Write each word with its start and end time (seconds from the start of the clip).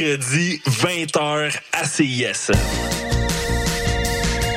mercredis, 0.00 0.60
20h 0.66 1.58
à 1.72 1.84
CIS. 1.84 2.52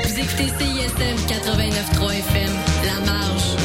Vous 0.04 0.20
écoutez 0.20 0.48
CISM 0.48 1.18
89.3 1.28 2.14
FM, 2.14 2.52
La 2.86 3.06
Marge. 3.06 3.58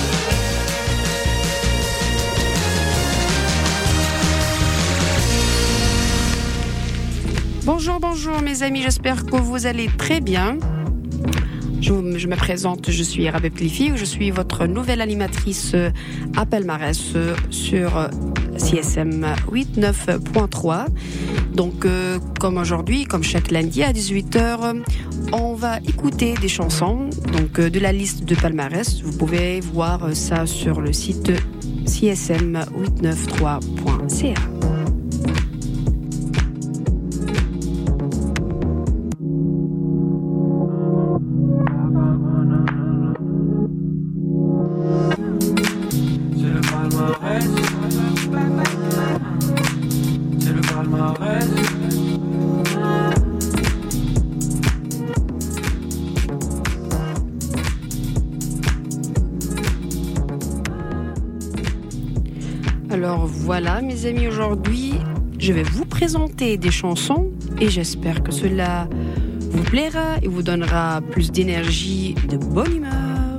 Bonjour, 7.64 8.00
bonjour 8.00 8.40
mes 8.40 8.62
amis, 8.62 8.82
j'espère 8.82 9.24
que 9.24 9.36
vous 9.36 9.66
allez 9.66 9.88
très 9.96 10.20
bien. 10.20 10.58
Je, 11.80 11.92
je 12.18 12.26
me 12.26 12.36
présente, 12.36 12.90
je 12.90 13.02
suis 13.04 13.30
Rabeb 13.30 13.54
Cliffy, 13.54 13.92
je 13.94 14.04
suis 14.04 14.32
votre 14.32 14.66
nouvelle 14.66 15.00
animatrice 15.00 15.72
euh, 15.74 15.90
à 16.36 16.44
Palmarès 16.44 17.12
euh, 17.14 17.36
sur 17.50 17.96
euh, 17.96 18.08
CSM 18.56 19.24
89.3. 19.48 20.86
Donc, 21.58 21.84
euh, 21.84 22.18
comme 22.38 22.56
aujourd'hui, 22.56 23.04
comme 23.04 23.22
chaque 23.24 23.50
lundi 23.50 23.82
à 23.82 23.92
18h, 23.92 24.84
on 25.32 25.54
va 25.54 25.80
écouter 25.80 26.34
des 26.40 26.46
chansons 26.46 27.10
donc 27.32 27.58
euh, 27.58 27.68
de 27.68 27.80
la 27.80 27.90
liste 27.90 28.24
de 28.24 28.36
Palmarès. 28.36 29.02
Vous 29.02 29.18
pouvez 29.18 29.58
voir 29.58 30.14
ça 30.14 30.46
sur 30.46 30.80
le 30.80 30.92
site 30.92 31.32
csm893.ca. 31.84 34.77
amis, 64.08 64.26
aujourd'hui, 64.26 64.94
je 65.38 65.52
vais 65.52 65.62
vous 65.62 65.84
présenter 65.84 66.56
des 66.56 66.70
chansons 66.70 67.30
et 67.60 67.68
j'espère 67.68 68.22
que 68.22 68.32
cela 68.32 68.88
vous 69.50 69.62
plaira 69.62 70.16
et 70.22 70.28
vous 70.28 70.42
donnera 70.42 71.02
plus 71.02 71.30
d'énergie, 71.30 72.14
de 72.28 72.38
bonne 72.38 72.76
humeur. 72.76 73.38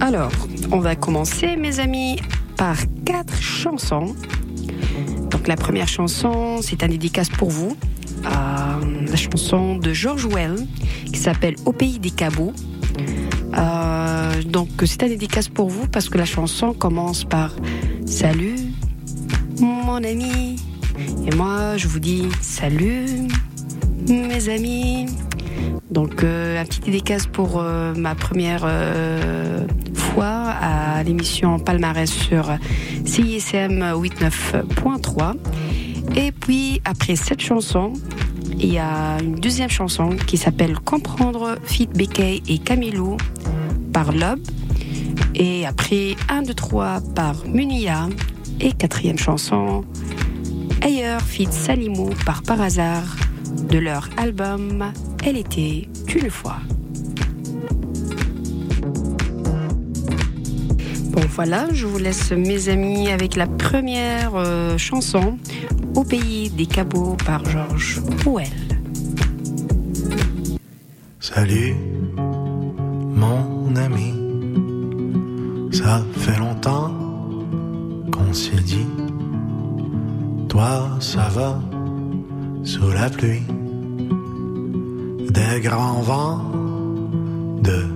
Alors, 0.00 0.32
on 0.72 0.80
va 0.80 0.96
commencer, 0.96 1.54
mes 1.56 1.78
amis, 1.78 2.16
par 2.56 2.78
quatre 3.04 3.40
chansons. 3.40 4.16
Donc 5.30 5.46
la 5.46 5.56
première 5.56 5.88
chanson, 5.88 6.60
c'est 6.62 6.82
un 6.82 6.88
dédicace 6.88 7.28
pour 7.28 7.50
vous. 7.50 7.76
La 9.14 9.18
chanson 9.18 9.76
de 9.76 9.92
George 9.92 10.26
Well 10.26 10.56
qui 11.06 11.20
s'appelle 11.20 11.54
Au 11.66 11.72
pays 11.72 12.00
des 12.00 12.10
cabots. 12.10 12.52
Euh, 13.56 14.42
donc 14.42 14.70
c'est 14.86 15.04
un 15.04 15.06
dédicace 15.06 15.46
pour 15.48 15.68
vous 15.68 15.86
parce 15.86 16.08
que 16.08 16.18
la 16.18 16.24
chanson 16.24 16.72
commence 16.72 17.22
par 17.22 17.52
Salut 18.06 18.56
mon 19.60 20.02
ami 20.02 20.56
et 21.28 21.34
moi 21.36 21.76
je 21.76 21.86
vous 21.86 22.00
dis 22.00 22.24
salut 22.40 23.28
mes 24.08 24.48
amis. 24.48 25.06
Donc 25.92 26.24
euh, 26.24 26.60
un 26.60 26.64
petit 26.64 26.80
dédicace 26.80 27.28
pour 27.28 27.60
euh, 27.60 27.94
ma 27.94 28.16
première 28.16 28.68
fois 29.94 30.56
à 30.60 31.04
l'émission 31.04 31.60
Palmarès 31.60 32.10
sur 32.10 32.50
CISM 33.04 33.78
89.3. 33.78 35.36
Et 36.16 36.32
puis 36.32 36.80
après 36.84 37.14
cette 37.14 37.40
chanson, 37.40 37.92
il 38.58 38.72
y 38.72 38.78
a 38.78 39.18
une 39.20 39.34
deuxième 39.34 39.70
chanson 39.70 40.10
qui 40.26 40.36
s'appelle 40.36 40.78
Comprendre 40.78 41.56
Fit 41.64 41.86
BK 41.86 42.42
et 42.48 42.58
Camilo 42.58 43.16
par 43.92 44.12
Lob. 44.12 44.40
Et 45.34 45.66
après 45.66 46.16
1, 46.28 46.42
2, 46.42 46.54
3 46.54 47.00
par 47.14 47.46
Munia. 47.46 48.08
Et 48.60 48.72
quatrième 48.72 49.18
chanson, 49.18 49.84
Ailleurs 50.82 51.22
Fit 51.22 51.48
Salimo 51.50 52.10
par 52.24 52.42
Par 52.42 52.60
hasard 52.60 53.04
de 53.68 53.78
leur 53.78 54.08
album 54.16 54.92
Elle 55.24 55.36
était 55.36 55.88
une 56.14 56.30
fois. 56.30 56.58
Bon 61.14 61.22
voilà, 61.30 61.68
je 61.72 61.86
vous 61.86 61.98
laisse 61.98 62.32
mes 62.32 62.68
amis 62.68 63.08
avec 63.08 63.36
la 63.36 63.46
première 63.46 64.32
euh, 64.34 64.76
chanson 64.76 65.38
Au 65.94 66.02
pays 66.02 66.50
des 66.50 66.66
cabots 66.66 67.16
par 67.24 67.44
Georges 67.44 68.00
Pouel. 68.24 68.48
Salut, 71.20 71.76
mon 72.16 73.76
ami. 73.76 74.12
Ça 75.70 76.02
fait 76.16 76.36
longtemps 76.36 76.92
qu'on 78.10 78.32
s'est 78.32 78.62
dit. 78.64 78.88
Toi, 80.48 80.98
ça 80.98 81.28
va 81.28 81.60
sous 82.64 82.90
la 82.90 83.08
pluie. 83.08 83.44
Des 85.30 85.60
grands 85.60 86.02
vents, 86.02 86.40
de 87.62 87.93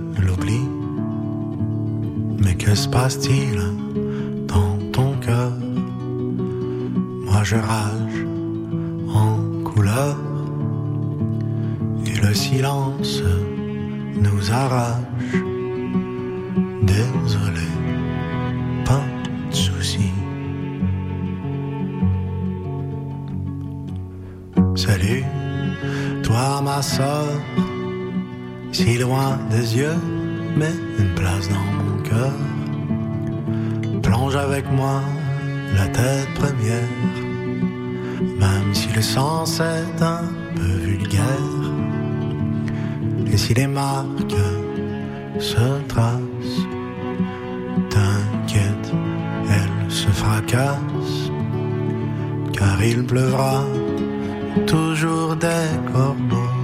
que 2.69 2.75
se 2.75 2.87
passe-t-il 2.87 3.59
dans 4.45 4.77
ton 4.91 5.13
cœur? 5.25 5.51
Moi, 7.25 7.41
je 7.43 7.55
rage 7.55 8.19
en 9.11 9.63
couleur 9.63 10.15
et 12.05 12.15
le 12.25 12.31
silence 12.31 13.23
nous 14.23 14.51
arrache. 14.51 15.39
Désolé, 16.83 17.69
pas 18.85 19.01
de 19.49 19.55
soucis. 19.55 20.13
Salut, 24.75 25.23
toi 26.21 26.61
ma 26.61 26.83
soeur, 26.83 27.29
si 28.71 28.99
loin 28.99 29.39
des 29.49 29.75
yeux, 29.75 29.99
mais 30.55 30.73
une 30.99 31.15
place 31.15 31.49
dans 31.49 31.78
Plonge 34.01 34.35
avec 34.35 34.65
moi 34.71 35.01
la 35.75 35.87
tête 35.87 36.33
première, 36.35 36.89
même 38.39 38.73
si 38.73 38.89
le 38.93 39.01
sens 39.01 39.59
est 39.59 40.01
un 40.01 40.23
peu 40.55 40.73
vulgaire. 40.85 41.71
Et 43.31 43.37
si 43.37 43.53
les 43.53 43.67
marques 43.67 44.43
se 45.39 45.65
tracent, 45.87 46.67
t'inquiète, 47.89 48.93
elles 49.49 49.91
se 49.91 50.07
fracassent, 50.07 51.31
car 52.53 52.83
il 52.83 53.03
pleuvra 53.05 53.63
toujours 54.65 55.35
des 55.35 55.67
corbeaux 55.93 56.58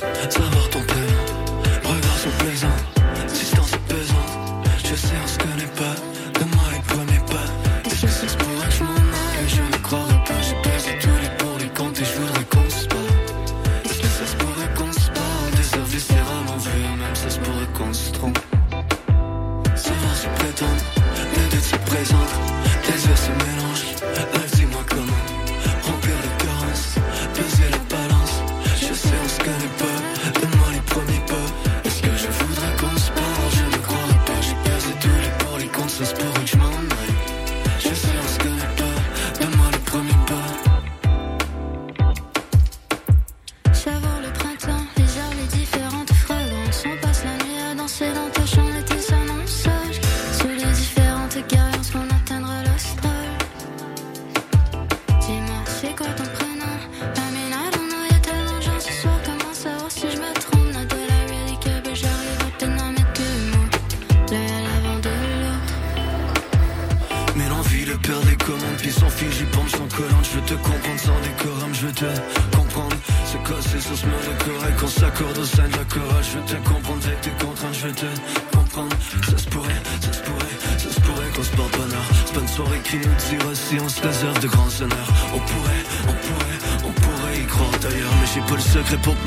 So 0.00 0.49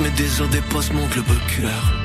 mes 0.04 0.10
désirs 0.12 0.50
dépassent 0.50 0.92
mon 0.92 1.08
globe 1.08 1.30
oculaire. 1.30 2.03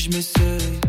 Je 0.00 0.08
m'essaye. 0.08 0.80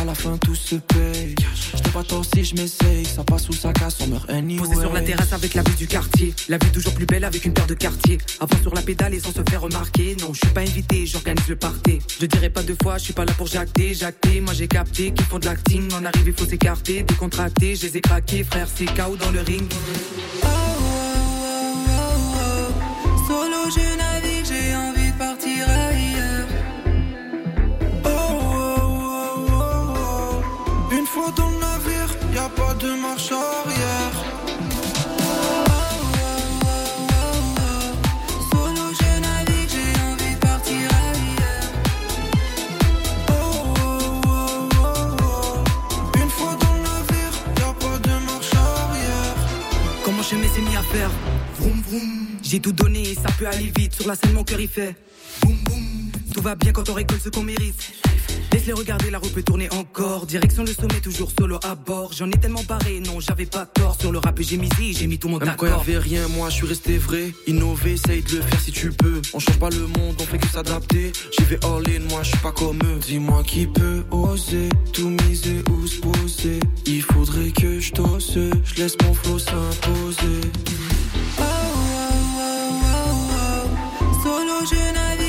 À 0.00 0.04
la 0.04 0.14
fin 0.14 0.36
tout 0.38 0.54
se 0.54 0.76
paye. 0.76 1.34
Je 1.74 1.90
pas 1.90 2.02
tort 2.02 2.24
si 2.24 2.44
je 2.44 2.54
m'essaye. 2.54 3.04
Ça 3.04 3.22
passe 3.22 3.48
ou 3.48 3.52
ça 3.52 3.72
casse, 3.72 3.98
on 4.00 4.06
meurt 4.06 4.28
anyway. 4.30 4.66
Posé 4.66 4.80
sur 4.80 4.92
la 4.92 5.02
terrasse 5.02 5.32
avec 5.32 5.54
la 5.54 5.62
vue 5.62 5.74
du 5.76 5.86
quartier. 5.86 6.34
La 6.48 6.56
vue 6.58 6.70
toujours 6.70 6.94
plus 6.94 7.06
belle 7.06 7.24
avec 7.24 7.44
une 7.44 7.52
paire 7.52 7.66
de 7.66 7.74
quartiers. 7.74 8.18
Avant 8.40 8.60
sur 8.62 8.74
la 8.74 8.82
pédale 8.82 9.14
et 9.14 9.20
sans 9.20 9.32
se 9.32 9.42
faire 9.48 9.60
remarquer. 9.60 10.16
Non, 10.20 10.32
je 10.32 10.38
suis 10.38 10.54
pas 10.54 10.62
invité, 10.62 11.06
j'organise 11.06 11.48
le 11.48 11.56
party. 11.56 11.98
Je 12.20 12.26
dirais 12.26 12.50
pas 12.50 12.62
deux 12.62 12.76
fois, 12.82 12.98
je 12.98 13.04
suis 13.04 13.12
pas 13.12 13.24
là 13.24 13.32
pour 13.34 13.46
jacter, 13.46 13.92
jacter. 13.94 14.40
Moi 14.40 14.54
j'ai 14.54 14.68
capté 14.68 15.12
qu'ils 15.12 15.26
font 15.26 15.38
de 15.38 15.46
l'acting. 15.46 15.92
En 15.92 16.04
arrive, 16.04 16.26
il 16.26 16.32
faut 16.32 16.46
s'écarter, 16.46 17.02
décontracter. 17.02 17.76
Je 17.76 17.86
les 17.86 17.98
ai 17.98 18.00
craqués, 18.00 18.44
frère, 18.44 18.66
c'est 18.74 18.86
KO 18.86 19.16
dans 19.16 19.30
le 19.30 19.40
ring. 19.40 19.70
Solo 23.28 23.70
je 23.70 24.13
Vroom 51.58 51.82
vroom. 51.82 52.26
J'ai 52.42 52.60
tout 52.60 52.72
donné 52.72 53.02
et 53.02 53.14
ça 53.14 53.28
peut 53.36 53.48
aller 53.48 53.72
vite. 53.76 53.94
Sur 53.94 54.06
la 54.06 54.14
scène, 54.14 54.32
mon 54.32 54.44
cœur 54.44 54.60
il 54.60 54.68
fait. 54.68 54.94
Tout 56.32 56.40
va 56.40 56.54
bien 56.54 56.72
quand 56.72 56.88
on 56.88 56.94
récolte 56.94 57.22
ce 57.22 57.30
qu'on 57.30 57.42
mérite. 57.42 58.03
Laisse-les 58.54 58.72
regarder, 58.72 59.10
la 59.10 59.18
roue 59.18 59.30
peut 59.30 59.42
tourner 59.42 59.68
encore. 59.72 60.26
Direction 60.26 60.62
le 60.62 60.72
sommet, 60.72 61.00
toujours 61.02 61.28
solo 61.36 61.58
à 61.64 61.74
bord. 61.74 62.12
J'en 62.12 62.28
ai 62.28 62.38
tellement 62.38 62.62
barré, 62.62 63.00
non, 63.00 63.18
j'avais 63.18 63.46
pas 63.46 63.66
tort. 63.66 63.96
Sur 64.00 64.12
le 64.12 64.18
rap, 64.18 64.38
j'ai 64.40 64.58
misé, 64.58 64.92
j'ai 64.92 65.08
mis 65.08 65.18
tout 65.18 65.28
mon 65.28 65.38
Même 65.38 65.56
quand 65.56 65.66
d'accord. 65.66 65.84
y'avait 65.84 65.98
rien, 65.98 66.28
moi 66.28 66.50
je 66.50 66.54
suis 66.54 66.66
resté 66.68 66.96
vrai. 66.96 67.32
Innover, 67.48 67.94
essaye 67.94 68.22
de 68.22 68.36
le 68.36 68.42
faire 68.42 68.60
si 68.60 68.70
tu 68.70 68.92
peux. 68.92 69.20
On 69.32 69.40
change 69.40 69.58
pas 69.58 69.70
le 69.70 69.88
monde, 69.88 70.14
on 70.20 70.24
fait 70.24 70.38
que 70.38 70.46
s'adapter. 70.46 71.10
J'y 71.36 71.44
vais 71.46 71.58
all 71.64 71.82
in, 71.88 72.08
moi 72.08 72.22
je 72.22 72.28
suis 72.28 72.38
pas 72.38 72.52
comme 72.52 72.78
eux. 72.84 73.00
Dis-moi 73.04 73.42
qui 73.42 73.66
peut 73.66 74.04
oser 74.12 74.68
tout 74.92 75.08
miser 75.08 75.64
ou 75.72 75.84
se 75.88 75.98
poser. 75.98 76.60
Il 76.86 77.02
faudrait 77.02 77.50
que 77.50 77.80
je 77.80 77.90
t'ose, 77.90 78.38
je 78.64 78.80
laisse 78.80 78.96
mon 79.02 79.14
flow 79.14 79.36
s'imposer. 79.36 80.40
Oh, 81.40 81.42
oh, 81.42 82.06
oh, 82.38 82.82
oh, 82.84 83.30
oh. 84.00 84.22
Solo 84.22 84.64
je 84.70 84.94
navigue, 84.94 85.23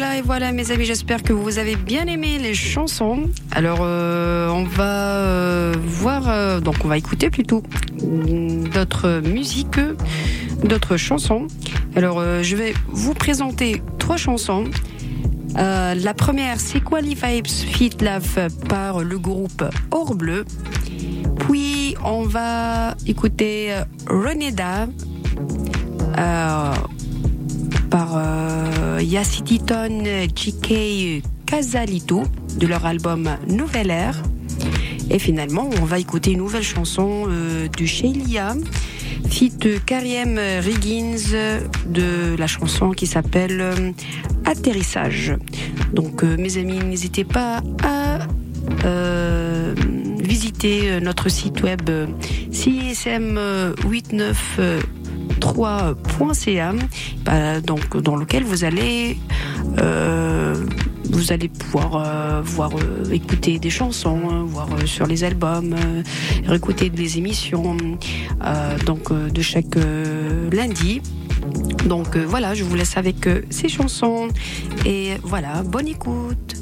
voilà, 0.00 0.16
et 0.16 0.22
voilà, 0.22 0.52
mes 0.52 0.70
amis, 0.70 0.86
j'espère 0.86 1.22
que 1.22 1.34
vous 1.34 1.58
avez 1.58 1.76
bien 1.76 2.06
aimé 2.06 2.38
les 2.38 2.54
chansons. 2.54 3.28
Alors, 3.50 3.80
euh, 3.82 4.48
on 4.48 4.64
va 4.64 5.16
euh, 5.18 5.74
voir, 5.78 6.22
euh, 6.26 6.58
donc 6.58 6.76
on 6.86 6.88
va 6.88 6.96
écouter 6.96 7.28
plutôt 7.28 7.62
d'autres 8.02 9.20
musiques, 9.22 9.78
d'autres 10.64 10.96
chansons. 10.96 11.48
Alors, 11.96 12.24
je 12.42 12.56
vais 12.56 12.72
vous 12.88 13.12
présenter 13.12 13.82
trois 13.98 14.16
chansons. 14.16 14.64
La 15.54 16.14
première, 16.14 16.58
c'est 16.60 16.80
Quali 16.80 17.14
Fit 17.14 17.90
Love 18.00 18.48
par 18.70 19.04
le 19.04 19.18
groupe 19.18 19.64
Or 19.90 20.14
Bleu. 20.14 20.46
Puis, 21.40 21.94
on 22.02 22.22
va 22.22 22.96
écouter 23.06 23.74
Reneda. 24.06 24.88
Par 27.90 28.14
euh, 29.00 29.02
Yaciditon 29.02 30.02
GK 30.34 31.22
Casalito 31.46 32.22
de 32.58 32.66
leur 32.66 32.86
album 32.86 33.28
Nouvelle 33.48 33.90
Ère. 33.90 34.22
Et 35.10 35.18
finalement, 35.18 35.68
on 35.80 35.84
va 35.84 35.98
écouter 35.98 36.32
une 36.32 36.38
nouvelle 36.38 36.62
chanson 36.62 37.26
euh, 37.28 37.66
de 37.68 37.84
Shelia, 37.84 38.54
fit 39.28 39.52
Kariem 39.84 40.38
Riggins 40.60 41.16
de 41.86 42.36
la 42.38 42.46
chanson 42.46 42.90
qui 42.90 43.06
s'appelle 43.06 43.60
euh, 43.60 43.90
Atterrissage. 44.44 45.34
Donc, 45.92 46.22
euh, 46.22 46.36
mes 46.36 46.56
amis, 46.58 46.78
n'hésitez 46.78 47.24
pas 47.24 47.62
à 47.82 48.20
euh, 48.84 49.74
visiter 50.22 51.00
notre 51.00 51.28
site 51.28 51.62
web 51.62 51.82
euh, 51.88 52.06
CISM89 52.52 54.34
3.ca 55.40 56.74
bah, 57.24 57.60
donc 57.60 57.96
dans 57.96 58.16
lequel 58.16 58.44
vous 58.44 58.64
allez 58.64 59.16
euh, 59.78 60.54
pouvoir 61.58 61.96
euh, 61.96 62.42
euh, 62.58 63.12
écouter 63.12 63.58
des 63.58 63.70
chansons 63.70 64.20
hein, 64.30 64.44
voir 64.46 64.68
sur 64.86 65.06
les 65.06 65.24
albums 65.24 65.74
réécouter 66.46 66.90
des 66.90 67.18
émissions 67.18 67.76
donc 68.86 69.12
de 69.12 69.42
chaque 69.42 69.76
lundi. 70.52 71.02
Donc 71.86 72.16
voilà 72.16 72.54
je 72.54 72.64
vous 72.64 72.74
laisse 72.74 72.96
avec 72.96 73.28
ces 73.50 73.68
chansons. 73.68 74.28
Et 74.86 75.14
voilà 75.22 75.62
bonne 75.62 75.88
écoute 75.88 76.59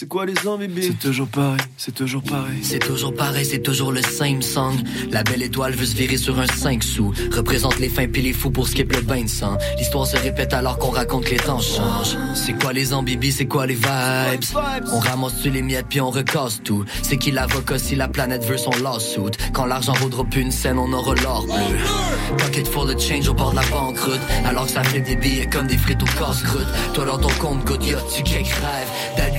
C'est 0.00 0.06
quoi 0.06 0.26
les 0.26 0.46
ans, 0.46 0.56
bébé? 0.56 0.82
C'est 0.82 0.98
toujours 1.00 1.26
pareil, 1.26 1.60
c'est 1.76 1.92
toujours 1.92 2.22
pareil. 2.22 2.60
C'est 2.62 2.78
toujours 2.78 3.12
pareil, 3.12 3.44
c'est 3.44 3.58
toujours 3.58 3.90
le 3.90 4.00
same 4.00 4.42
song. 4.42 4.76
La 5.10 5.24
belle 5.24 5.42
étoile 5.42 5.74
veut 5.74 5.86
se 5.86 5.96
virer 5.96 6.16
sur 6.16 6.38
un 6.38 6.46
5 6.46 6.84
sous. 6.84 7.12
Représente 7.34 7.80
les 7.80 7.88
fins 7.88 8.06
puis 8.06 8.22
les 8.22 8.32
fous 8.32 8.52
pour 8.52 8.68
skip 8.68 8.94
le 8.94 9.00
bain 9.00 9.22
de 9.22 9.28
sang. 9.28 9.58
L'histoire 9.76 10.06
se 10.06 10.16
répète 10.16 10.52
alors 10.52 10.78
qu'on 10.78 10.90
raconte 10.90 11.24
que 11.24 11.30
les 11.30 11.38
temps 11.38 11.58
changent. 11.58 12.16
C'est 12.36 12.52
quoi 12.52 12.72
les 12.72 12.94
ambibis, 12.94 13.32
c'est 13.32 13.46
quoi 13.46 13.66
les 13.66 13.74
vibes? 13.74 14.44
On 14.92 15.00
ramasse 15.00 15.36
sur 15.40 15.52
les 15.52 15.62
miettes 15.62 15.86
puis 15.90 16.00
on 16.00 16.10
recasse 16.10 16.60
tout. 16.62 16.84
C'est 17.02 17.16
qui 17.16 17.32
l'avocat 17.32 17.80
si 17.80 17.96
la 17.96 18.06
planète 18.06 18.44
veut 18.44 18.56
son 18.56 18.70
lawsuit? 18.80 19.36
Quand 19.52 19.66
l'argent 19.66 19.94
vaudra 19.94 20.22
plus 20.22 20.42
une 20.42 20.52
scène, 20.52 20.78
on 20.78 20.92
aura 20.92 21.16
l'or 21.16 21.44
bleu. 21.44 22.36
Pocket 22.38 22.68
full 22.68 22.94
de 22.94 23.00
change 23.00 23.28
au 23.28 23.34
bord 23.34 23.50
de 23.50 23.56
la 23.56 23.66
banqueroute. 23.66 24.20
Alors 24.44 24.66
que 24.66 24.70
ça 24.70 24.84
fait 24.84 25.00
des 25.00 25.16
billets 25.16 25.48
comme 25.48 25.66
des 25.66 25.76
frites 25.76 26.04
au 26.04 26.06
casse-croûte. 26.06 26.68
Toi 26.94 27.04
dans 27.04 27.18
ton 27.18 27.34
compte, 27.40 27.64
good 27.64 27.82
yacht, 27.82 28.04
tu 28.14 28.22
quelques 28.22 28.46
rêves. 28.46 28.88
D'aide 29.16 29.34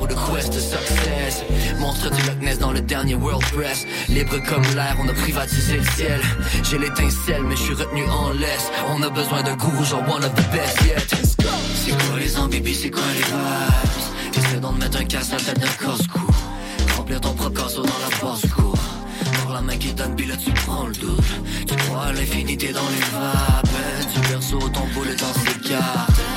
ou 0.00 0.06
de 0.06 0.14
quest 0.14 0.52
success. 0.52 1.44
Monstre 1.78 2.10
du 2.10 2.22
Loch 2.22 2.40
Ness 2.40 2.58
dans 2.58 2.72
le 2.72 2.80
dernier 2.80 3.14
World 3.14 3.44
Press. 3.52 3.86
Libre 4.08 4.38
comme 4.48 4.62
l'air, 4.74 4.96
on 5.00 5.08
a 5.08 5.12
privatisé 5.12 5.76
le 5.76 5.84
ciel. 5.96 6.20
J'ai 6.62 6.78
l'étincelle, 6.78 7.42
mais 7.44 7.56
je 7.56 7.62
suis 7.62 7.74
retenu 7.74 8.04
en 8.08 8.30
laisse. 8.30 8.70
On 8.88 9.02
a 9.02 9.10
besoin 9.10 9.42
d'un 9.42 9.56
gourou, 9.56 9.84
genre 9.84 10.02
one 10.08 10.24
of 10.24 10.34
the 10.34 10.50
best 10.50 10.80
yet. 10.82 11.06
C'est 11.74 11.92
quoi 11.92 12.18
les 12.18 12.36
ambibis, 12.36 12.74
c'est 12.74 12.90
quoi 12.90 13.02
les 13.14 13.20
vibes? 13.20 14.34
J'essaie 14.34 14.60
d'en 14.60 14.72
mettre 14.72 14.98
un 14.98 15.04
casse 15.04 15.32
à 15.32 15.36
la 15.36 15.42
tête 15.42 15.58
d'un 15.60 15.66
casse-cou. 15.66 16.26
Remplir 16.96 17.20
ton 17.20 17.32
propre 17.32 17.62
casseau 17.62 17.82
dans 17.82 17.88
la 17.88 18.30
basse-cour. 18.30 18.76
Dans 19.46 19.54
la 19.54 19.60
main 19.62 19.76
qui 19.76 19.92
donne, 19.94 20.14
puis 20.14 20.26
là 20.26 20.34
tu 20.36 20.50
prends 20.52 20.86
le 20.86 20.94
double. 20.94 21.22
Tu 21.66 21.74
crois 21.74 22.04
à 22.06 22.12
l'infinité 22.12 22.72
dans 22.72 22.80
les 22.80 23.04
vapes. 23.12 24.14
Du 24.14 24.28
berceau, 24.28 24.58
ton 24.58 24.86
boulet 24.94 25.16
dans 25.16 25.32
ses 25.40 25.68
cartes. 25.68 26.27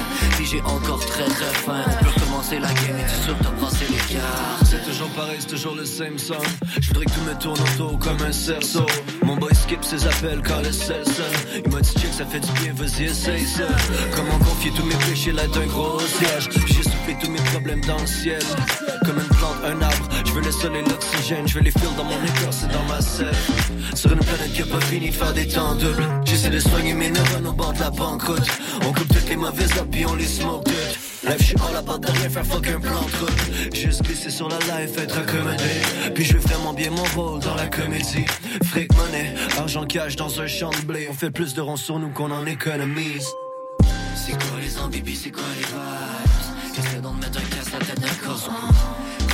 J'ai 0.43 0.61
encore 0.63 0.99
très 1.05 1.23
très 1.25 1.53
faim, 1.53 1.83
on 1.85 2.03
peut 2.03 2.09
recommencer 2.09 2.25
commencer 2.25 2.59
la 2.59 2.73
game 2.73 2.97
et 2.99 3.09
tu 3.09 3.23
sûr 3.23 3.35
t'as 3.41 3.85
les 3.89 4.15
cartes. 4.15 4.65
C'est 4.65 4.83
toujours 4.83 5.09
pareil, 5.09 5.37
c'est 5.39 5.47
toujours 5.47 5.75
le 5.75 5.85
same 5.85 6.17
song. 6.17 6.37
Je 6.79 6.87
voudrais 6.89 7.05
que 7.05 7.11
tout 7.11 7.21
me 7.21 7.33
tourne 7.39 7.59
autour 7.59 7.99
comme 7.99 8.21
un 8.21 8.31
cerceau. 8.31 8.85
Mon 9.31 9.37
boy 9.37 9.55
skip 9.55 9.81
ses 9.81 10.05
appels 10.05 10.41
quand 10.45 10.59
le 10.61 10.73
sel 10.73 11.05
seul. 11.05 11.61
Il 11.63 11.71
m'a 11.71 11.79
dit 11.79 11.93
check, 11.93 12.11
ça 12.11 12.25
fait 12.25 12.41
du 12.41 12.51
bien, 12.51 12.73
vas-y, 12.73 13.05
essaye 13.05 13.45
ça. 13.45 13.63
Comment 14.13 14.37
confier 14.39 14.71
tous 14.75 14.83
mes 14.83 14.95
péchés 14.95 15.31
là 15.31 15.47
d'un 15.47 15.67
gros 15.67 16.01
siège? 16.01 16.49
J'ai 16.67 16.83
soufflé 16.83 17.15
tous 17.17 17.31
mes 17.31 17.39
problèmes 17.39 17.79
dans 17.85 17.97
le 17.97 18.07
ciel. 18.07 18.43
Comme 19.05 19.19
une 19.19 19.37
plante, 19.37 19.55
un 19.63 19.81
arbre. 19.81 20.09
Je 20.25 20.31
veux 20.33 20.41
le 20.41 20.51
soleil, 20.51 20.83
l'oxygène. 20.83 21.47
Je 21.47 21.53
veux 21.53 21.63
les 21.63 21.71
fils 21.71 21.95
dans 21.95 22.03
mon 22.03 22.21
écorce 22.25 22.63
et 22.63 22.73
dans 22.73 22.83
ma 22.93 22.99
selle. 22.99 23.33
Sur 23.95 24.11
une 24.11 24.19
planète 24.19 24.51
qui 24.51 24.63
a 24.63 24.65
pas 24.65 24.81
fini 24.81 25.11
de 25.11 25.15
faire 25.15 25.33
des 25.33 25.47
temps 25.47 25.75
doubles. 25.75 26.03
J'essaie 26.25 26.49
de 26.49 26.59
soigner 26.59 26.93
mes 26.93 27.09
neurones 27.09 27.47
au 27.47 27.53
bord 27.53 27.71
de 27.71 27.79
la 27.79 27.89
banqueroute. 27.89 28.49
On 28.85 28.91
coupe 28.91 29.07
toutes 29.07 29.29
les 29.29 29.37
mauvaises 29.37 29.77
habits, 29.79 30.05
on 30.07 30.15
les 30.15 30.27
smoke 30.27 30.65
toutes. 30.65 31.10
Life, 31.23 31.37
je 31.37 31.43
suis 31.43 31.55
all 31.57 31.75
about 31.75 31.99
de 31.99 32.11
rien 32.11 32.29
faire 32.29 32.45
fuck 32.45 32.67
un 32.67 32.79
plan 32.79 32.99
route. 32.99 33.75
Juste 33.75 34.01
glisser 34.01 34.31
sur 34.31 34.49
la 34.49 34.57
life, 34.57 34.97
être 34.97 35.19
accommodé. 35.19 36.13
Puis 36.15 36.25
je 36.25 36.35
vraiment 36.37 36.73
bien 36.73 36.89
mon 36.89 37.03
rôle 37.15 37.39
dans 37.41 37.53
la 37.53 37.67
comédie. 37.67 38.25
Fric 38.65 38.91
money, 38.95 39.35
argent 39.59 39.85
cash 39.85 40.15
dans 40.15 40.41
un 40.41 40.47
champ 40.47 40.71
de 40.71 40.81
blé. 40.81 41.07
On 41.11 41.13
fait 41.13 41.29
plus 41.29 41.53
de 41.53 41.61
ronds 41.61 41.75
sur 41.75 41.99
nous 41.99 42.09
qu'on 42.09 42.31
en 42.31 42.43
économise. 42.47 43.27
C'est 44.15 44.31
quoi 44.31 44.59
les 44.59 44.79
ambibies, 44.79 45.15
c'est 45.15 45.29
quoi 45.29 45.43
les 45.55 45.65
vibes? 45.65 46.85
Essaie 46.85 47.01
d'en 47.01 47.13
mettre 47.13 47.37
un 47.37 47.55
casse 47.55 47.71
la 47.71 47.85
tête 47.85 47.99
d'un 47.99 48.27
corso? 48.27 48.51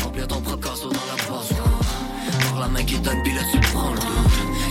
Remplir 0.03 0.27
ton 0.27 0.41
propre 0.41 0.67
corso 0.67 0.89
dans 0.89 0.95
la 0.95 1.23
poche 1.23 1.57
Voir 2.49 2.61
la 2.61 2.67
main 2.67 2.83
qui 2.83 2.99
donne, 2.99 3.23
là 3.23 3.41
tu 3.51 3.59
prends 3.71 3.93
le 3.93 4.01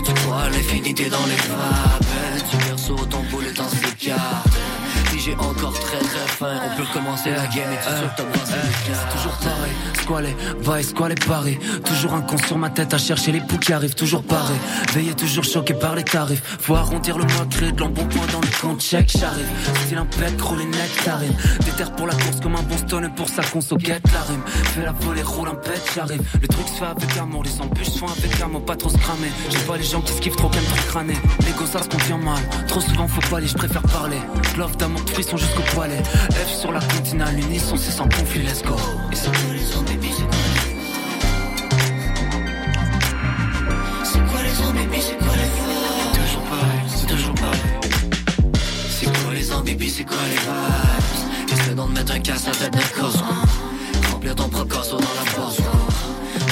Tu 0.05 0.13
crois 0.13 0.49
l'infinité 0.49 1.09
dans 1.09 1.25
les 1.25 1.35
vapes 1.35 2.51
Tu 2.51 2.57
perso 2.57 2.95
ton 3.09 3.23
boulet 3.31 3.53
dans 3.53 3.69
ses 3.69 4.07
cartes 4.07 4.76
J'ai 5.17 5.33
encore 5.33 5.73
très 5.73 5.97
très 5.97 6.27
faim. 6.27 6.59
On 6.63 6.77
peut 6.77 6.87
commencer 6.93 7.31
la 7.31 7.47
game 7.47 7.71
et 7.71 7.77
brassé 8.23 8.53
les 8.53 8.91
cartes 8.91 9.07
C'est 9.09 9.17
toujours 9.17 9.37
pareil, 9.37 9.71
squalé, 10.01 10.35
va 10.59 10.79
et 10.79 10.83
squalé 10.83 11.15
paré. 11.15 11.59
Toujours 11.83 12.13
un 12.13 12.21
con 12.21 12.37
sur 12.37 12.57
ma 12.57 12.69
tête 12.69 12.93
à 12.93 12.97
chercher 12.97 13.31
les 13.31 13.41
poux 13.41 13.57
qui 13.57 13.73
arrivent. 13.73 13.95
Toujours 13.95 14.23
pareil, 14.23 14.57
veillé 14.93 15.13
toujours 15.15 15.43
choqué 15.43 15.73
par 15.73 15.95
les 15.95 16.03
tarifs. 16.03 16.43
Faut 16.59 16.75
arrondir 16.75 17.17
le 17.17 17.23
mois, 17.23 17.45
créer 17.49 17.71
de 17.71 17.79
l'embonpoint 17.79 18.27
dans 18.31 18.41
le 18.41 18.61
compte 18.61 18.81
check 18.81 19.11
J'arrive, 19.17 19.47
style 19.85 19.97
un 19.97 20.05
pet, 20.05 20.37
les 20.57 20.65
nectarines 20.65 21.35
Déterre 21.65 21.91
pour 21.93 22.07
la 22.07 22.13
stone 22.87 23.09
pour 23.15 23.27
sa 23.27 23.43
conso 23.43 23.75
guette 23.75 24.11
la 24.13 24.21
rime 24.21 24.41
Fais 24.45 24.83
la 24.83 24.91
volée, 24.93 25.21
roule 25.21 25.49
un 25.49 25.55
pet, 25.55 25.81
j'arrive. 25.93 26.21
Le 26.41 26.47
truc 26.47 26.67
se 26.67 26.73
fait 26.73 26.85
avec 26.85 27.17
amour, 27.17 27.43
les 27.43 27.61
embûches 27.61 27.89
se 27.89 27.99
font 27.99 28.07
avec 28.07 28.41
amour 28.41 28.63
Pas 28.65 28.75
trop 28.75 28.89
se 28.89 28.97
cramer, 28.97 29.29
j'ai 29.49 29.59
pas 29.59 29.77
les 29.77 29.83
gens 29.83 30.01
qui 30.01 30.13
skiffent 30.13 30.35
trop 30.35 30.49
qu'un 30.49 30.61
truc 30.61 30.87
crâné 30.87 31.13
L'ego 31.45 31.65
ça 31.65 31.83
se 31.83 31.89
contient 31.89 32.17
mal, 32.17 32.39
trop 32.67 32.79
souvent 32.79 33.07
faut 33.07 33.21
pas 33.29 33.37
aller, 33.37 33.47
je 33.47 33.55
préfère 33.55 33.81
parler. 33.83 34.17
Love 34.57 34.77
d'amour, 34.77 35.01
frisson 35.07 35.37
jusqu'au 35.37 35.63
poilet 35.73 36.01
F 36.31 36.49
sur 36.59 36.71
la 36.71 36.79
continale, 36.79 37.35
l'unisson 37.35 37.75
c'est 37.75 37.91
sans 37.91 38.07
conflit, 38.07 38.43
let's 38.43 38.63
go. 38.63 38.75
Et 39.11 39.15
c'est 39.15 39.29
quoi 39.29 39.53
les 39.53 39.63
zombies, 39.63 39.97
c'est 40.15 40.23
quoi 40.23 40.37
C'est 44.03 44.25
quoi 44.25 44.43
les 44.43 44.53
zombies, 44.53 45.01
c'est 45.01 45.17
quoi 45.17 45.35
les 45.35 45.49
vibes? 45.57 46.25
Toujours 46.25 46.43
pareil, 46.43 46.81
c'est 46.95 47.07
toujours 47.07 47.35
pareil. 47.35 47.61
C'est 48.89 49.05
quoi 49.05 49.33
les 49.33 49.43
zombies, 49.43 49.89
c'est 49.89 50.03
quoi 50.05 50.17
les 50.29 50.35
vibes? 50.35 51.26
Essaie 51.59 51.73
d'en 51.73 51.87
mettre 51.87 52.13
un 52.13 52.19
casse 52.19 52.47
à 52.47 52.51
tête 52.51 52.73
d'un 52.73 53.01
corso 53.01 53.23
Remplir 54.11 54.35
ton 54.35 54.47
propre 54.47 54.75
dans 54.91 54.97
la 54.99 55.31
poche 55.31 55.65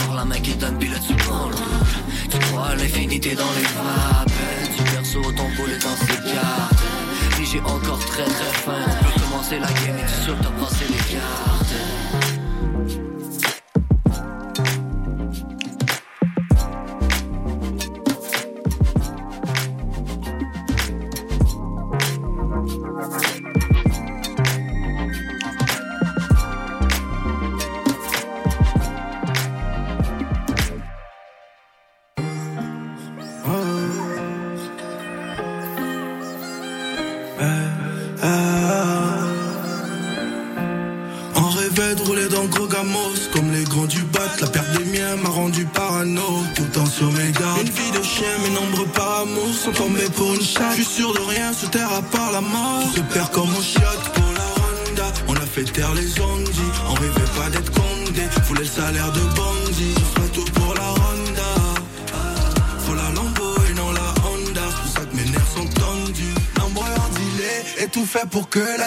Voir 0.05 0.17
la 0.17 0.25
main 0.25 0.39
qui 0.39 0.55
donne, 0.55 0.77
puis 0.79 0.89
là 0.89 0.97
tu 1.05 1.13
prends 1.15 1.49
le 1.49 1.55
Tu 2.29 2.39
crois 2.39 2.75
l'infinité 2.75 3.35
dans 3.35 3.51
les 3.55 3.63
vapes. 3.63 4.31
Tu 4.75 4.83
perso 4.83 5.21
ton 5.31 5.47
boulet 5.55 5.77
dans 5.77 5.95
ses 6.07 6.33
cartes. 6.33 6.83
Puis 7.31 7.45
j'ai 7.45 7.59
encore 7.59 7.99
très 7.99 8.23
très 8.23 8.53
faim. 8.63 8.85
Peut 9.01 9.21
commencer 9.21 9.59
la 9.59 9.67
game 9.67 9.97
et 9.99 10.05
tu 10.07 10.23
sûr 10.23 10.35
t'as 10.41 10.49
passé 10.49 10.85
les 10.89 11.15
cartes 11.15 11.94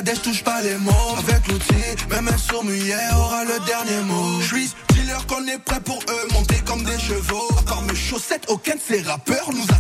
dèche 0.09 0.23
touche 0.23 0.43
pas 0.43 0.63
les 0.63 0.77
mots. 0.79 1.15
Avec 1.19 1.47
l'outil, 1.49 1.75
même 2.11 2.29
un 2.29 2.39
sourd 2.39 2.65
muet 2.65 2.95
aura 3.15 3.45
le 3.45 3.59
dernier 3.67 4.01
mot. 4.07 4.41
Je 4.41 4.47
suis 4.47 4.71
dealer 4.95 5.27
qu'on 5.27 5.47
est 5.47 5.59
prêt 5.59 5.81
pour 5.81 5.99
eux 5.99 6.29
Monter 6.33 6.61
comme 6.65 6.83
des 6.83 6.99
chevaux. 6.99 7.49
À 7.59 7.63
part 7.63 7.83
mes 7.83 7.95
chaussettes, 7.95 8.47
aucun 8.49 8.75
de 8.77 8.81
ces 8.81 9.03
rappeurs 9.03 9.51
Nous 9.53 9.65
atteint 9.65 9.78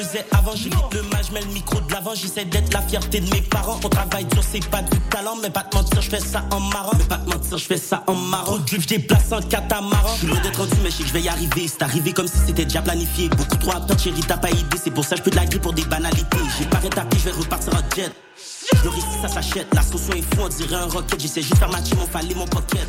je 0.00 0.06
faisais 0.06 0.26
avant 0.32 0.54
J'évite 0.54 0.94
le 0.94 1.02
mal, 1.02 1.22
je 1.26 1.32
mets 1.32 1.40
le 1.40 1.52
micro 1.52 1.80
de 1.80 1.92
l'avant 1.92 2.14
J'essaie 2.14 2.44
d'être 2.44 2.72
la 2.72 2.82
fierté 2.82 3.20
de 3.20 3.30
mes 3.30 3.42
parents. 3.42 3.78
On 3.82 3.88
travaille 3.88 4.24
dur, 4.24 4.42
c'est 4.42 4.64
pas 4.68 4.82
du 4.82 4.98
talent 5.10 5.36
Mais 5.42 5.50
pas 5.50 5.62
te 5.62 5.76
mentir, 5.76 6.00
je 6.00 6.10
fais 6.10 6.20
ça 6.20 6.44
en 6.50 6.60
marrant. 6.60 6.92
Mais 6.98 7.04
pas 7.04 7.18
te 7.18 7.28
mentir, 7.28 7.58
je 7.58 7.64
fais 7.64 7.76
ça 7.76 8.02
en 8.06 8.14
marrant. 8.14 8.56
Trop 8.56 8.58
de 8.58 8.82
je 8.82 8.86
déplace 8.86 9.32
en 9.32 9.40
catamaran. 9.40 10.14
Je 10.14 10.18
suis 10.18 10.26
loin 10.26 10.40
d'être 10.40 10.60
mais 10.82 10.90
je 10.90 10.96
sais 10.96 11.02
que 11.02 11.08
je 11.08 11.14
vais 11.14 11.22
y 11.22 11.28
arriver. 11.28 11.68
C'est 11.68 11.82
arrivé 11.82 12.12
comme 12.12 12.28
si 12.28 12.38
c'était 12.46 12.64
déjà 12.64 12.82
planifié. 12.82 13.28
Beaucoup 13.28 13.56
trop 13.56 13.72
à 13.72 13.98
chérie, 13.98 14.22
t'as 14.26 14.38
pas 14.38 14.50
idée. 14.50 14.78
C'est 14.82 14.90
pour 14.90 15.04
ça 15.04 15.10
que 15.10 15.18
je 15.18 15.22
peux 15.24 15.30
te 15.30 15.36
la 15.36 15.46
grille 15.46 15.60
pour 15.60 15.72
des 15.72 15.84
banalités. 15.84 16.38
J'ai 16.58 16.66
pas 16.66 16.78
rétabli, 16.78 17.18
je 17.18 17.24
vais 17.24 17.32
repartir 17.32 17.74
en 17.74 17.96
jet. 17.96 18.10
Le 18.84 18.88
risque 18.88 19.08
ça 19.20 19.28
s'achète, 19.28 19.66
la 19.74 19.82
sauce 19.82 20.08
est 20.14 20.22
fou, 20.22 20.42
on 20.42 20.48
dirait 20.48 20.76
un 20.76 20.86
rocket. 20.86 21.20
J'essaie 21.20 21.42
juste 21.42 21.58
faire 21.58 21.70
ma 21.70 21.80
team, 21.80 21.98
on 22.00 22.06
fallait 22.06 22.34
mon 22.34 22.46
pocket 22.46 22.86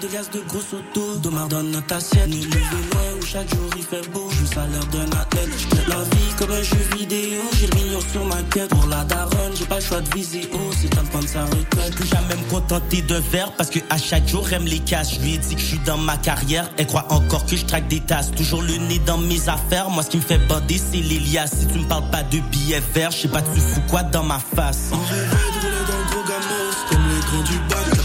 de 0.00 0.08
gaz 0.08 0.30
de 0.30 0.40
gros 0.48 0.60
autos, 0.72 1.16
d'Omar 1.16 1.48
dans 1.48 1.62
notre 1.62 1.94
assiette 1.94 2.28
loin 2.28 3.02
où 3.20 3.26
chaque 3.26 3.48
jour 3.54 3.68
il 3.76 3.82
fait 3.82 4.08
beau, 4.10 4.28
je 4.30 4.58
à 4.58 4.66
l'air 4.66 4.86
d'un 4.86 5.10
athlète. 5.18 5.48
J'traite 5.58 5.88
la 5.88 5.96
vie 5.96 6.34
comme 6.38 6.50
un 6.52 6.62
jeu 6.62 6.96
vidéo, 6.96 7.42
j'ai 7.58 7.66
le 7.66 7.74
million 7.74 8.00
sur 8.00 8.24
ma 8.24 8.42
tête. 8.44 8.68
Pour 8.68 8.86
la 8.86 9.04
daronne, 9.04 9.52
j'ai 9.54 9.66
pas 9.66 9.76
le 9.76 9.84
choix 9.84 10.00
de 10.00 10.14
viser 10.14 10.48
haut, 10.52 10.70
c'est 10.80 10.88
temps 10.88 11.02
de 11.02 11.08
prendre 11.08 11.28
sa 11.28 11.44
retraite. 11.44 11.94
Plus 11.94 12.08
jamais 12.08 12.36
me 12.36 12.50
contenter 12.50 13.02
de 13.02 13.16
verre 13.16 13.52
parce 13.56 13.68
que 13.68 13.80
à 13.90 13.98
chaque 13.98 14.26
jour 14.26 14.46
elle 14.52 14.62
me 14.62 14.68
les 14.68 14.78
casse. 14.78 15.14
Je 15.14 15.20
lui 15.20 15.34
ai 15.34 15.38
dit 15.38 15.54
que 15.54 15.60
je 15.60 15.66
suis 15.66 15.80
dans 15.80 15.98
ma 15.98 16.16
carrière, 16.16 16.70
elle 16.78 16.86
croit 16.86 17.06
encore 17.10 17.44
que 17.44 17.56
je 17.56 17.64
traque 17.66 17.88
des 17.88 18.00
tasses. 18.00 18.30
Toujours 18.30 18.62
le 18.62 18.76
nez 18.76 19.00
dans 19.00 19.18
mes 19.18 19.48
affaires, 19.48 19.90
moi 19.90 20.02
ce 20.02 20.08
qui 20.10 20.16
me 20.16 20.22
fait 20.22 20.38
bander 20.38 20.78
c'est 20.78 20.98
l'Elias. 20.98 21.48
Si 21.48 21.66
tu 21.66 21.78
me 21.78 21.84
parles 21.84 22.08
pas 22.10 22.22
de 22.22 22.38
billets 22.38 22.82
verts, 22.94 23.10
je 23.10 23.18
sais 23.18 23.28
pas 23.28 23.42
tu 23.42 23.60
fous 23.60 23.82
quoi 23.88 24.02
dans 24.02 24.22
ma 24.22 24.38
face. 24.38 24.90
On 24.92 24.96
rêvait 24.96 25.26
de 25.26 25.60
rouler 25.60 25.84
dans 25.86 25.98
le 25.98 26.04
gros 26.10 26.26
gamos, 26.26 26.76
comme 26.88 27.08
les 27.08 27.20
grands 27.20 27.42
du 27.42 27.58
bac. 27.68 27.99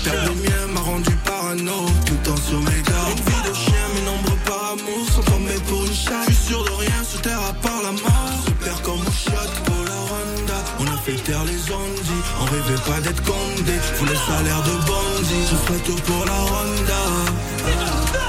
Pas 12.86 13.02
d'être 13.02 13.24
condé. 13.24 13.74
Faut 13.96 14.06
le 14.06 14.16
salaire 14.16 14.62
de 14.64 14.76
bandit, 14.88 15.44
je 15.50 15.56
ferai 15.56 15.80
tout 15.80 16.02
pour 16.08 16.26
la 16.26 16.40
Honda. 16.54 17.02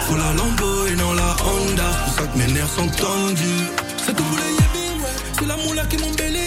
Faut 0.03 0.17
la 0.17 0.33
Lambo 0.33 0.87
et 0.87 0.97
non 0.97 1.13
la 1.15 1.37
Honda. 1.49 1.85
C'est 1.93 2.05
pour 2.05 2.15
ça 2.15 2.27
que 2.33 2.39
mes 2.39 2.53
nerfs 2.53 2.69
sont 2.69 2.89
tendus. 2.89 3.65
C'est 4.05 4.15
tout 4.15 4.23
pour 4.23 4.39
les 4.39 4.53
yébis, 4.53 5.03
ouais. 5.03 5.17
C'est 5.39 5.47
la 5.47 5.57
moula 5.57 5.85
qui 5.87 5.99
m'embellit. 5.99 6.47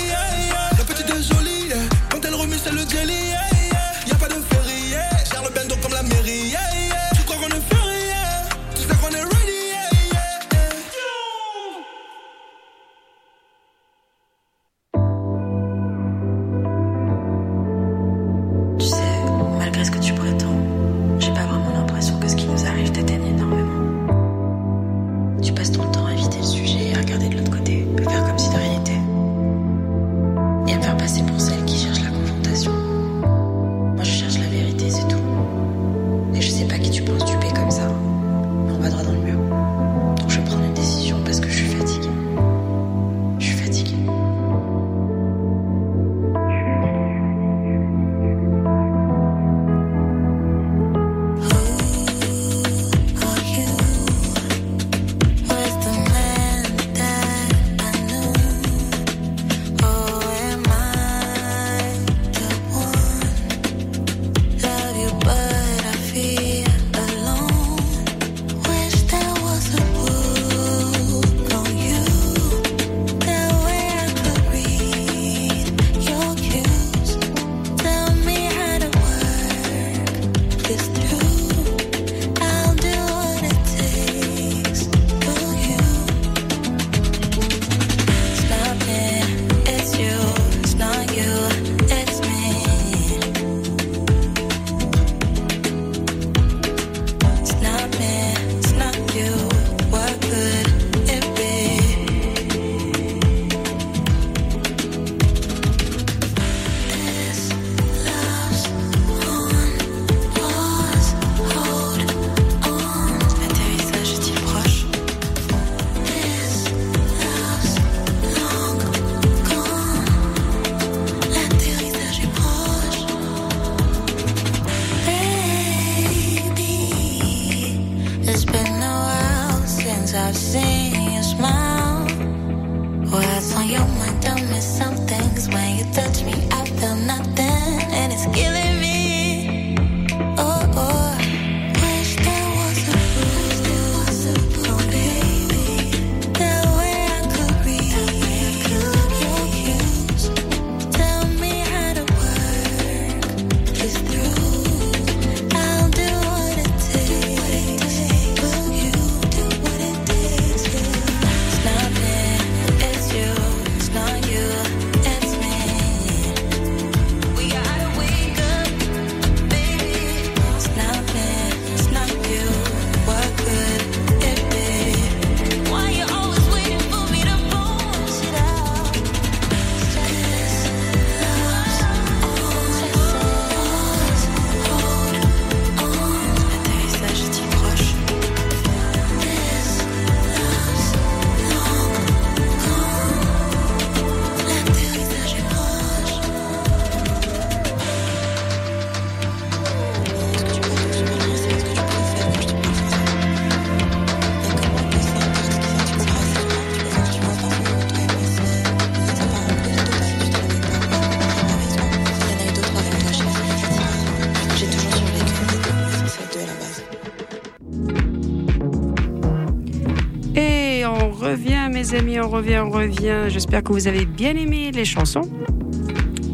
Amis, 221.93 222.19
on 222.19 222.29
revient, 222.29 222.59
on 222.59 222.69
revient. 222.69 223.29
J'espère 223.29 223.63
que 223.63 223.71
vous 223.71 223.87
avez 223.87 224.05
bien 224.05 224.35
aimé 224.35 224.71
les 224.71 224.85
chansons. 224.85 225.29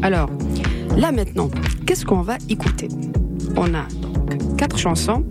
Alors, 0.02 0.28
là 0.96 1.12
maintenant, 1.12 1.50
qu'est-ce 1.86 2.04
qu'on 2.04 2.22
va 2.22 2.36
écouter? 2.48 2.88
On 3.56 3.74
a 3.74 3.84
donc 4.00 4.56
quatre 4.56 4.78
chansons. 4.78 5.24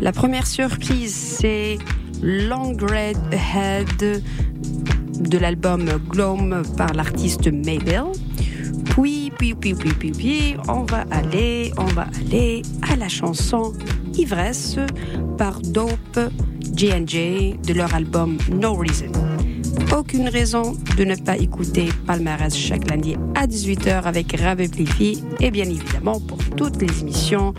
La 0.00 0.12
première 0.12 0.46
surprise, 0.46 1.14
c'est 1.14 1.78
Long 2.22 2.76
Red 2.80 3.18
Head 3.32 4.22
de 5.20 5.38
l'album 5.38 5.86
Gloam 6.08 6.62
par 6.76 6.92
l'artiste 6.92 7.46
Mabel. 7.46 8.04
Puis, 8.90 9.32
puis, 9.38 9.54
puis, 9.54 9.74
puis, 9.74 9.92
puis, 9.92 10.10
puis, 10.10 10.56
on 10.68 10.82
va 10.82 11.04
aller, 11.10 11.72
on 11.78 11.84
va 11.84 12.06
aller 12.18 12.62
à 12.90 12.96
la 12.96 13.08
chanson 13.08 13.72
Ivresse 14.14 14.76
par 15.38 15.60
Dope 15.60 16.18
J&J 16.74 17.56
de 17.66 17.72
leur 17.72 17.94
album 17.94 18.36
No 18.50 18.74
Reason. 18.74 19.29
Aucune 19.96 20.28
raison 20.28 20.76
de 20.96 21.04
ne 21.04 21.14
pas 21.16 21.36
écouter 21.36 21.88
Palmarès 22.06 22.54
chaque 22.54 22.88
lundi 22.88 23.16
à 23.34 23.46
18h 23.46 24.04
avec 24.04 24.40
Rave 24.40 24.68
Plifi 24.68 25.22
et 25.40 25.50
bien 25.50 25.64
évidemment 25.64 26.20
pour 26.20 26.38
toutes 26.56 26.80
les 26.80 27.00
émissions 27.00 27.52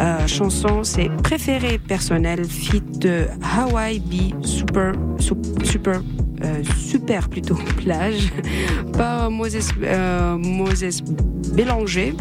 euh, 0.00 0.26
chanson, 0.26 0.84
c'est 0.84 1.08
Préféré 1.22 1.78
personnel, 1.78 2.44
fit 2.44 2.82
de 2.98 3.26
Hawaii 3.56 4.00
B 4.00 4.44
Super, 4.44 4.92
Sup- 5.18 5.64
Super, 5.64 6.02
euh, 6.44 6.62
Super 6.78 7.28
plutôt 7.28 7.54
plage, 7.76 8.32
par 8.96 9.30
Moses, 9.30 9.70
Moses 10.38 11.02
Bélanger 11.54 12.14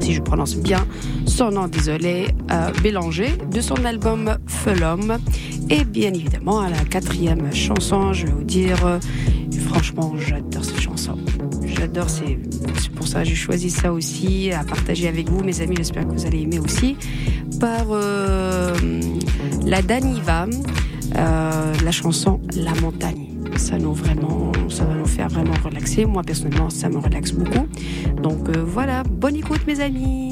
si 0.00 0.14
je 0.14 0.20
prononce 0.20 0.56
bien 0.56 0.84
son 1.26 1.50
nom, 1.50 1.68
désolé, 1.68 2.28
euh, 2.50 2.70
Bélanger, 2.82 3.32
de 3.50 3.60
son 3.60 3.84
album 3.84 4.36
Felom. 4.46 5.18
Et 5.70 5.84
bien 5.84 6.12
évidemment, 6.12 6.60
à 6.60 6.70
la 6.70 6.84
quatrième 6.84 7.52
chanson, 7.54 8.12
je 8.12 8.26
vais 8.26 8.32
vous 8.32 8.44
dire, 8.44 8.84
euh, 8.84 8.98
franchement, 9.66 10.14
j'adore 10.18 10.64
cette 10.64 10.80
chanson. 10.80 11.16
J'adore, 11.64 12.08
c'est 12.10 12.38
pour 12.94 13.06
ça 13.06 13.22
que 13.22 13.28
j'ai 13.28 13.34
choisi 13.34 13.70
ça 13.70 13.92
aussi, 13.92 14.52
à 14.52 14.64
partager 14.64 15.08
avec 15.08 15.28
vous, 15.28 15.42
mes 15.42 15.60
amis, 15.60 15.76
j'espère 15.76 16.06
que 16.06 16.12
vous 16.12 16.26
allez 16.26 16.42
aimer 16.42 16.58
aussi, 16.58 16.96
par 17.60 17.86
euh, 17.90 18.74
la 19.66 19.82
Daniva, 19.82 20.46
la 21.14 21.90
chanson 21.90 22.40
La 22.56 22.74
Montagne. 22.80 23.28
Ça 23.56 23.78
nous 23.78 23.92
vraiment, 23.92 24.50
ça 24.70 24.84
va 24.84 24.94
nous 24.94 25.06
faire 25.06 25.28
vraiment 25.28 25.52
relaxer. 25.62 26.06
Moi 26.06 26.22
personnellement, 26.22 26.70
ça 26.70 26.88
me 26.88 26.98
relaxe 26.98 27.32
beaucoup. 27.32 27.66
Donc 28.22 28.48
voilà, 28.56 29.02
bonne 29.02 29.36
écoute 29.36 29.60
mes 29.66 29.80
amis. 29.80 30.31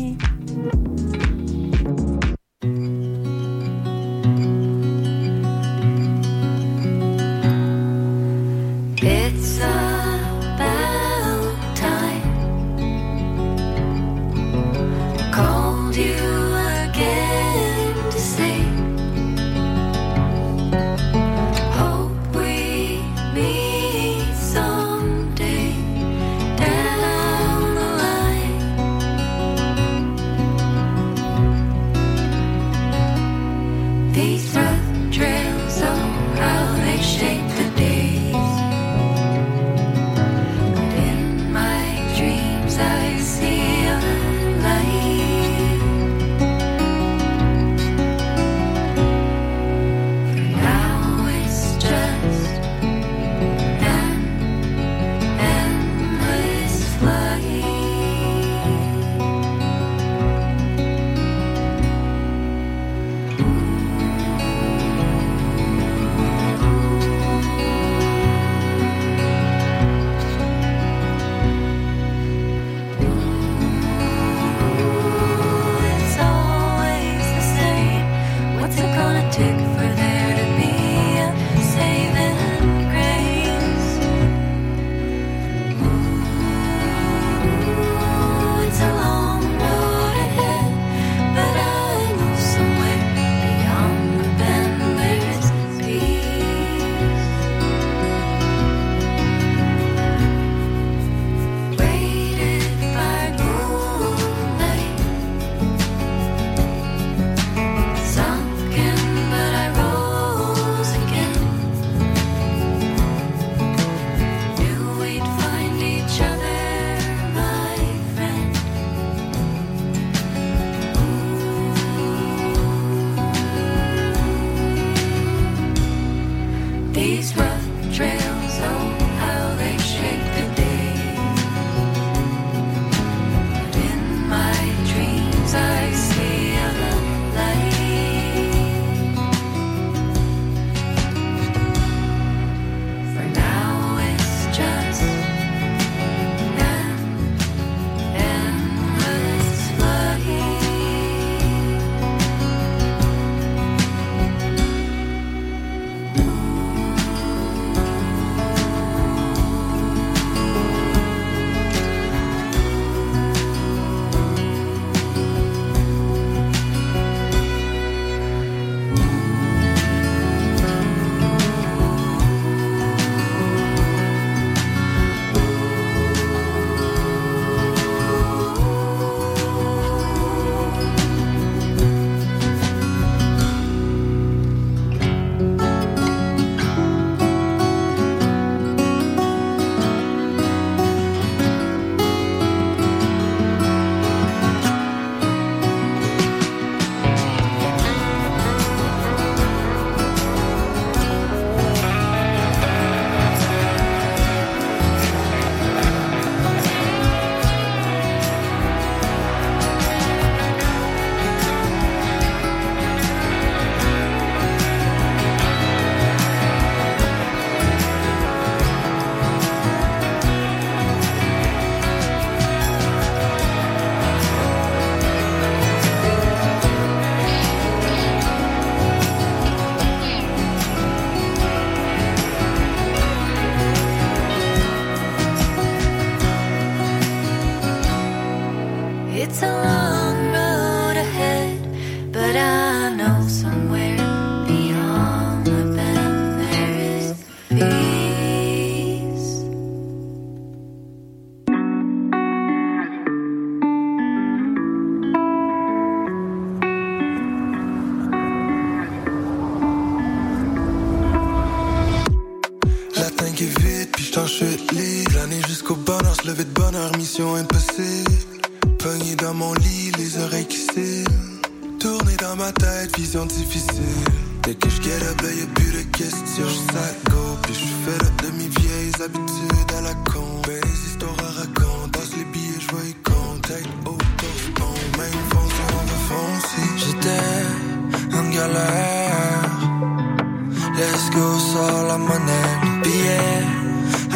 Go, 291.21 291.39
sors 291.53 291.83
la 291.87 291.99
monnaie, 291.99 292.51
le 292.83 292.95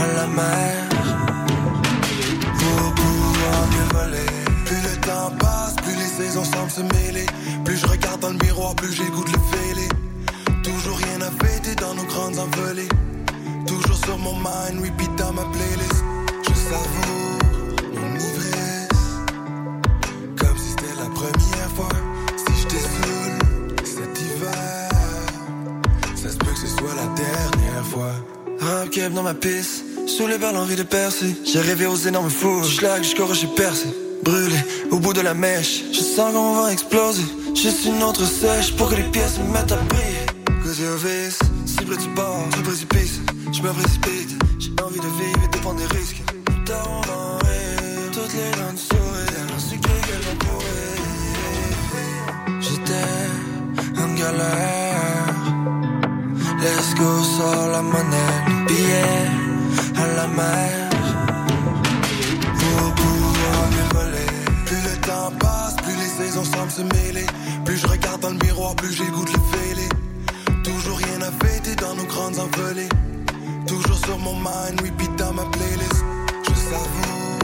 à 0.03 0.07
la 0.17 0.27
mer. 0.39 0.89
Pour 2.61 2.95
pouvoir 3.01 3.59
mieux 3.73 3.89
voler. 3.95 4.31
Plus 4.65 4.83
le 4.89 4.95
temps 5.07 5.31
passe, 5.39 5.77
plus 5.85 5.97
les 6.03 6.13
saisons 6.19 6.45
semblent 6.45 6.71
se 6.71 6.81
mêler. 6.81 7.27
Plus 7.63 7.77
je 7.77 7.87
regarde 7.87 8.21
dans 8.21 8.31
le 8.31 8.39
miroir, 8.43 8.75
plus 8.75 8.93
j'écoute 8.93 9.31
le 9.37 9.41
fêlé. 9.53 9.89
Toujours 10.63 10.97
rien 10.97 11.21
à 11.21 11.31
fêter 11.45 11.75
dans 11.75 11.95
nos 11.95 12.07
grandes 12.13 12.39
envolées. 12.39 12.93
Toujours 13.67 13.99
sur 14.07 14.19
mon 14.19 14.37
mind, 14.37 14.77
repeat 14.83 15.15
dans 15.17 15.33
ma 15.35 15.45
playlist. 15.53 16.05
Je 16.47 16.55
savoure 16.71 17.39
mon 18.01 18.15
ivresse. 18.29 19.05
Comme 20.41 20.57
si 20.57 20.71
c'était 20.71 20.97
la 21.03 21.11
première 21.11 21.71
fois. 21.77 22.14
Rap 28.65 28.89
keb 28.89 29.13
dans 29.13 29.23
ma 29.23 29.35
piste, 29.35 29.85
saoulé 30.07 30.39
par 30.39 30.55
l'envie 30.55 30.77
de 30.77 30.85
percer. 30.85 31.37
J'ai 31.45 31.61
rêvé 31.61 31.85
aux 31.87 31.97
énormes 31.97 32.31
fours, 32.31 32.65
schlag 32.65 33.03
jusqu'au 33.03 33.27
rocher 33.27 33.49
percé. 33.55 33.89
Brûlé 34.23 34.57
au 34.91 34.99
bout 34.99 35.13
de 35.13 35.21
la 35.21 35.35
mèche, 35.35 35.83
je 35.93 36.01
sens 36.01 36.33
qu'on 36.33 36.55
va 36.55 36.73
exploser. 36.73 37.25
Juste 37.55 37.85
une 37.85 38.03
autre 38.03 38.25
sèche 38.25 38.75
pour 38.77 38.89
que 38.89 38.95
les 38.95 39.03
pièces 39.03 39.39
me 39.39 39.53
mettent 39.53 39.73
à 39.73 39.77
briller. 39.77 40.25
Cause 40.63 40.81
you're 40.81 40.97
vice, 40.97 41.39
si 41.67 41.85
près 41.85 41.99
du 41.99 42.09
bord, 42.15 42.49
du 42.57 42.63
précipice, 42.63 43.21
je 43.53 43.61
me 43.61 43.71
précipite. 43.71 44.35
J'ai 44.59 44.71
envie 44.83 45.01
de 45.01 45.13
vivre 45.21 45.41
et 45.45 45.49
de 45.55 45.59
prendre 45.59 45.81
des 45.81 45.99
risques. 45.99 46.23
Tard 46.65 47.03
va 47.07 47.13
en 47.13 47.39
rire, 47.39 48.11
toutes 48.13 48.33
les 48.33 48.51
dents 48.59 48.73
de 48.73 48.79
sourire, 48.79 49.45
un 49.55 49.59
sucré 49.59 49.93
qu'elle 50.07 50.23
va 50.23 50.35
pourrir. 50.39 50.97
J'étais 52.63 54.01
en 54.01 54.15
galère. 54.15 54.94
Let's 56.65 56.95
go, 56.95 57.23
sors 57.37 57.69
la 57.73 57.83
monnaie, 57.83 58.35
à 59.97 60.07
la 60.17 60.27
mer. 60.29 60.89
Plus 64.65 64.83
le 64.83 64.97
temps 65.07 65.31
passe, 65.39 65.77
plus 65.83 65.95
les 65.95 66.25
saisons 66.25 66.45
semblent 66.45 66.71
se 66.71 66.81
mêler. 66.81 67.27
Plus 67.67 67.77
je 67.77 67.87
regarde 67.87 68.23
dans 68.23 68.31
le 68.31 68.39
miroir, 68.43 68.75
plus 68.77 68.95
j'écoute 68.95 69.31
le 69.31 69.59
fêlé. 69.59 69.89
Toujours 70.65 70.97
rien 70.97 71.21
à 71.21 71.33
fêter 71.45 71.75
dans 71.77 71.95
nos 71.97 72.07
grandes 72.07 72.39
envolées. 72.39 72.89
Toujours 73.67 73.99
sur 73.99 74.19
mon 74.21 74.35
mind, 74.35 74.81
repeat 74.81 75.15
dans 75.17 75.35
ma 75.35 75.45
playlist. 75.45 76.03
Je 76.45 76.55
savoure 76.71 77.39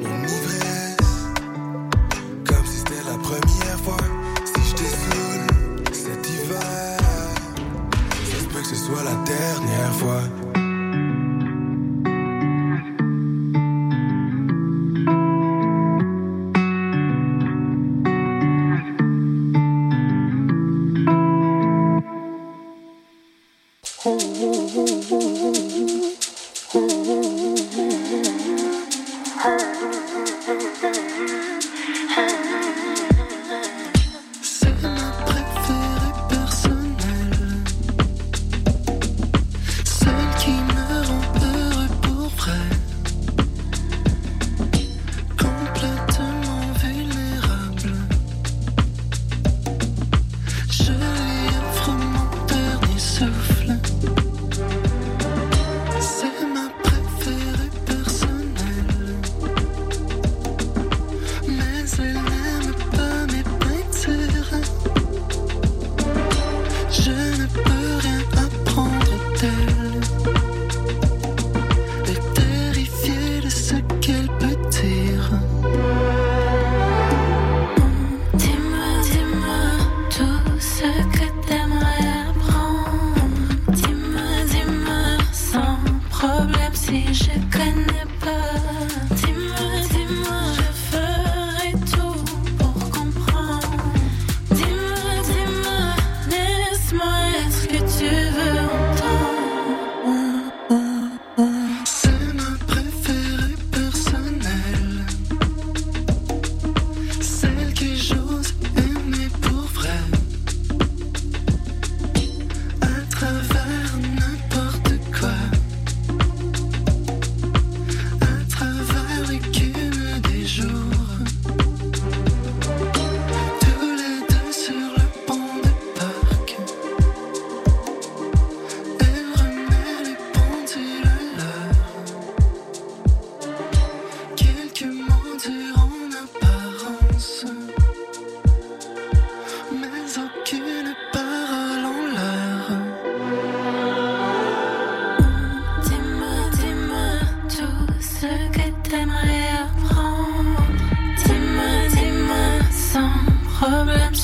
mon 0.00 0.24
ivresse. 0.24 0.96
Comme 2.48 2.66
si 2.66 2.78
c'était 2.78 3.04
la 3.06 3.18
première 3.18 3.80
fois. 3.84 4.11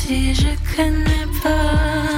Si 0.09 0.35
je 0.35 0.49
connais 0.75 1.27
pas. 1.43 2.18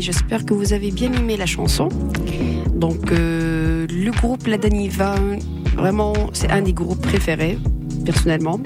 J'espère 0.00 0.46
que 0.46 0.54
vous 0.54 0.72
avez 0.72 0.90
bien 0.90 1.12
aimé 1.12 1.36
la 1.36 1.46
chanson. 1.46 1.88
Donc, 2.74 3.12
euh, 3.12 3.86
le 3.90 4.10
groupe 4.10 4.46
La 4.46 4.56
Daniva, 4.56 5.16
vraiment, 5.76 6.14
c'est 6.32 6.50
un 6.50 6.62
des 6.62 6.72
groupes 6.72 7.02
préférés, 7.02 7.58
personnellement. 8.04 8.58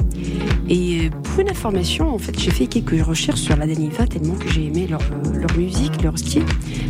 Et 0.69 1.07
euh, 1.07 1.11
pour 1.11 1.41
une 1.41 1.51
information, 1.51 2.15
en 2.15 2.19
fait, 2.19 2.39
j'ai 2.39 2.51
fait 2.51 2.67
quelques 2.67 3.05
recherches 3.05 3.41
sur 3.41 3.57
La 3.57 3.67
Daniva 3.67 4.07
tellement 4.07 4.35
que 4.35 4.49
j'ai 4.49 4.67
aimé 4.67 4.87
leur, 4.89 5.01
euh, 5.01 5.39
leur 5.41 5.57
musique, 5.57 6.01
leur 6.03 6.17
style. 6.17 6.45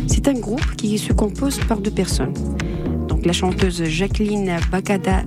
C'est 0.07 0.27
un 0.27 0.33
groupe 0.33 0.75
qui 0.75 0.97
se 0.99 1.11
compose 1.11 1.57
par 1.67 1.79
deux 1.79 1.91
personnes. 1.91 2.33
Donc, 3.07 3.25
la 3.25 3.33
chanteuse 3.33 3.83
Jacqueline 3.85 4.57
Bacada 4.71 5.23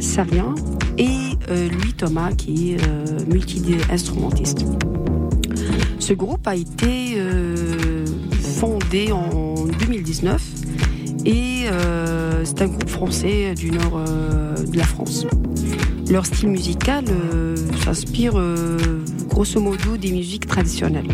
Sarian 0.00 0.54
et 0.98 1.06
euh, 1.50 1.68
Louis 1.70 1.92
Thomas, 1.92 2.32
qui 2.32 2.72
est 2.72 2.88
euh, 2.88 3.18
multi-instrumentiste. 3.28 4.64
Ce 5.98 6.12
groupe 6.14 6.46
a 6.46 6.56
été 6.56 7.16
fondé 8.60 9.10
en 9.10 9.54
2019 9.86 10.42
et 11.24 11.62
euh, 11.64 12.44
c'est 12.44 12.60
un 12.60 12.66
groupe 12.66 12.90
français 12.90 13.54
du 13.54 13.70
nord 13.70 13.96
euh, 14.06 14.54
de 14.54 14.76
la 14.76 14.84
France. 14.84 15.26
Leur 16.10 16.26
style 16.26 16.50
musical 16.50 17.04
euh, 17.08 17.56
s'inspire 17.82 18.34
grosso 19.30 19.60
modo 19.60 19.96
des 19.96 20.12
musiques 20.12 20.46
traditionnelles. 20.46 21.08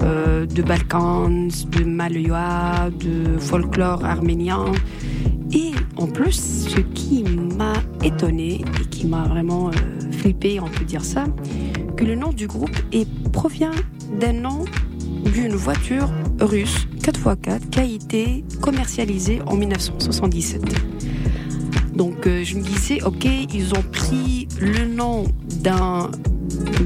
De 0.00 0.62
Balkans, 0.62 1.50
de 1.70 1.84
Maloya, 1.84 2.90
de 3.00 3.38
folklore 3.38 4.04
arménien. 4.04 4.66
Et 5.52 5.72
en 5.96 6.06
plus, 6.06 6.68
ce 6.68 6.80
qui 6.80 7.24
m'a 7.24 7.72
étonné 8.04 8.64
et 8.80 8.84
qui 8.90 9.06
m'a 9.06 9.24
vraiment 9.24 9.70
flippé, 10.12 10.60
on 10.60 10.68
peut 10.68 10.84
dire 10.84 11.04
ça, 11.04 11.24
que 11.96 12.04
le 12.04 12.14
nom 12.14 12.32
du 12.32 12.46
groupe 12.46 12.76
provient 13.32 13.72
d'un 14.20 14.34
nom 14.34 14.64
d'une 15.24 15.56
voiture 15.56 16.08
russe 16.40 16.86
4x4 17.00 17.68
qui 17.70 17.80
a 17.80 17.84
été 17.84 18.44
commercialisée 18.60 19.40
en 19.46 19.56
1977. 19.56 20.62
Donc 21.94 22.26
euh, 22.26 22.44
je 22.44 22.56
me 22.56 22.62
disais, 22.62 23.02
ok, 23.02 23.24
ils 23.54 23.72
ont 23.74 23.82
pris 23.92 24.48
le 24.60 24.86
nom 24.86 25.24
d'un 25.62 26.10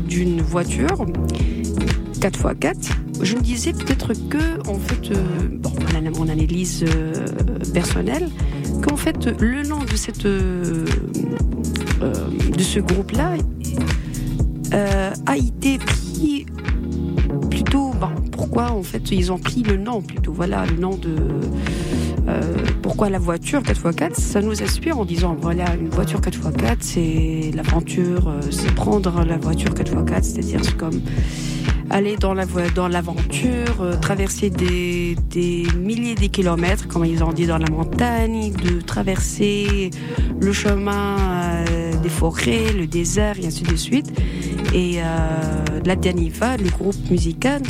d'une 0.09 0.41
voiture 0.41 1.07
4x4. 2.21 2.91
Je 3.23 3.37
me 3.37 3.41
disais 3.41 3.73
peut-être 3.73 4.13
que, 4.29 4.69
en 4.69 4.79
fait, 4.79 5.11
euh, 5.11 5.49
bon, 5.51 5.73
mon, 5.93 6.19
mon 6.19 6.29
analyse 6.29 6.85
euh, 6.87 7.13
personnelle, 7.73 8.29
qu'en 8.83 8.97
fait 8.97 9.27
le 9.41 9.63
nom 9.63 9.81
de 9.85 9.97
cette 9.97 10.27
euh, 10.27 10.85
de 12.01 12.63
ce 12.63 12.81
groupe-là 12.81 13.35
a 14.73 15.37
été 15.37 15.79
pris 15.79 16.00
en 18.69 18.83
fait 18.83 19.11
ils 19.11 19.33
ont 19.33 19.39
pris 19.39 19.63
le 19.63 19.77
nom 19.77 20.03
plutôt 20.03 20.33
Voilà, 20.33 20.65
le 20.67 20.77
nom 20.77 20.97
de. 20.97 21.15
euh, 22.29 22.41
pourquoi 22.83 23.11
la 23.11 23.19
voiture 23.19 23.61
4x4 23.63 24.15
Ça 24.15 24.41
nous 24.41 24.63
inspire 24.63 24.99
en 24.99 25.05
disant 25.05 25.37
voilà, 25.41 25.65
une 25.81 25.89
voiture 25.89 26.21
4x4, 26.21 26.77
c'est 26.81 27.51
l'aventure, 27.55 28.29
euh, 28.29 28.41
c'est 28.51 28.73
prendre 28.75 29.25
la 29.25 29.37
voiture 29.39 29.71
4x4, 29.73 30.23
c'est-à-dire 30.23 30.61
c'est 30.63 30.77
comme 30.77 31.01
aller 31.91 32.17
dans 32.17 32.35
la 32.35 32.47
dans 32.75 32.89
l'aventure, 32.89 33.77
euh, 33.81 33.97
traverser 33.97 34.49
des, 34.51 35.17
des 35.31 35.67
milliers 35.77 36.15
de 36.15 36.27
kilomètres, 36.27 36.87
comme 36.89 37.05
ils 37.05 37.23
ont 37.25 37.33
dit 37.33 37.47
dans 37.47 37.59
la 37.59 37.69
montagne, 37.71 38.53
de 38.53 38.81
traverser 38.81 39.91
le 40.41 40.53
chemin 40.53 41.17
des 42.03 42.09
forêts, 42.09 42.73
le 42.73 42.87
désert, 42.87 43.37
et 43.41 43.47
ainsi 43.47 43.63
de 43.65 43.77
suite. 43.77 44.11
Et 44.73 44.99
la 45.85 45.97
Daniva, 45.97 46.57
le 46.57 46.71
groupe 46.71 46.97
musical, 47.11 47.61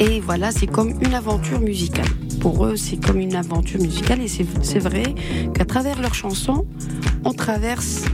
et 0.00 0.20
voilà, 0.20 0.50
c'est 0.50 0.66
comme 0.66 0.90
une 1.00 1.14
aventure 1.14 1.60
musicale. 1.60 2.08
Pour 2.40 2.64
eux, 2.66 2.76
c'est 2.76 2.96
comme 2.96 3.18
une 3.18 3.34
aventure 3.34 3.80
musicale, 3.80 4.20
et 4.20 4.28
c'est 4.28 4.78
vrai 4.78 5.14
qu'à 5.54 5.64
travers 5.64 6.00
leurs 6.00 6.14
chansons, 6.14 6.66
on 7.24 7.32
traverse 7.32 8.04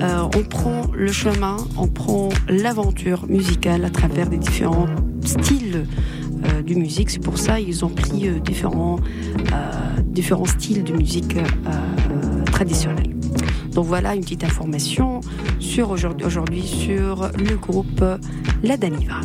euh, 0.00 0.28
on 0.36 0.42
prend 0.42 0.82
le 0.94 1.10
chemin, 1.10 1.56
on 1.78 1.86
prend 1.86 2.28
l'aventure 2.48 3.26
musicale 3.28 3.84
à 3.84 3.90
travers 3.90 4.28
des 4.28 4.36
différents 4.36 4.86
styles 5.24 5.86
euh, 6.44 6.62
de 6.62 6.74
musique. 6.74 7.10
C'est 7.10 7.22
pour 7.22 7.38
ça 7.38 7.60
ils 7.60 7.84
ont 7.84 7.88
pris 7.88 8.28
euh, 8.28 8.38
différents, 8.38 8.98
différents 10.04 10.44
styles 10.44 10.84
de 10.84 10.92
musique 10.92 11.36
traditionnelle. 12.52 13.14
Donc 13.72 13.86
voilà 13.86 14.14
une 14.14 14.22
petite 14.22 14.44
information 14.44 15.20
sur 15.58 15.90
aujourd'hui 15.90 16.62
sur 16.62 17.30
le 17.38 17.56
groupe 17.56 18.04
La 18.62 18.76
Daniva. 18.76 19.20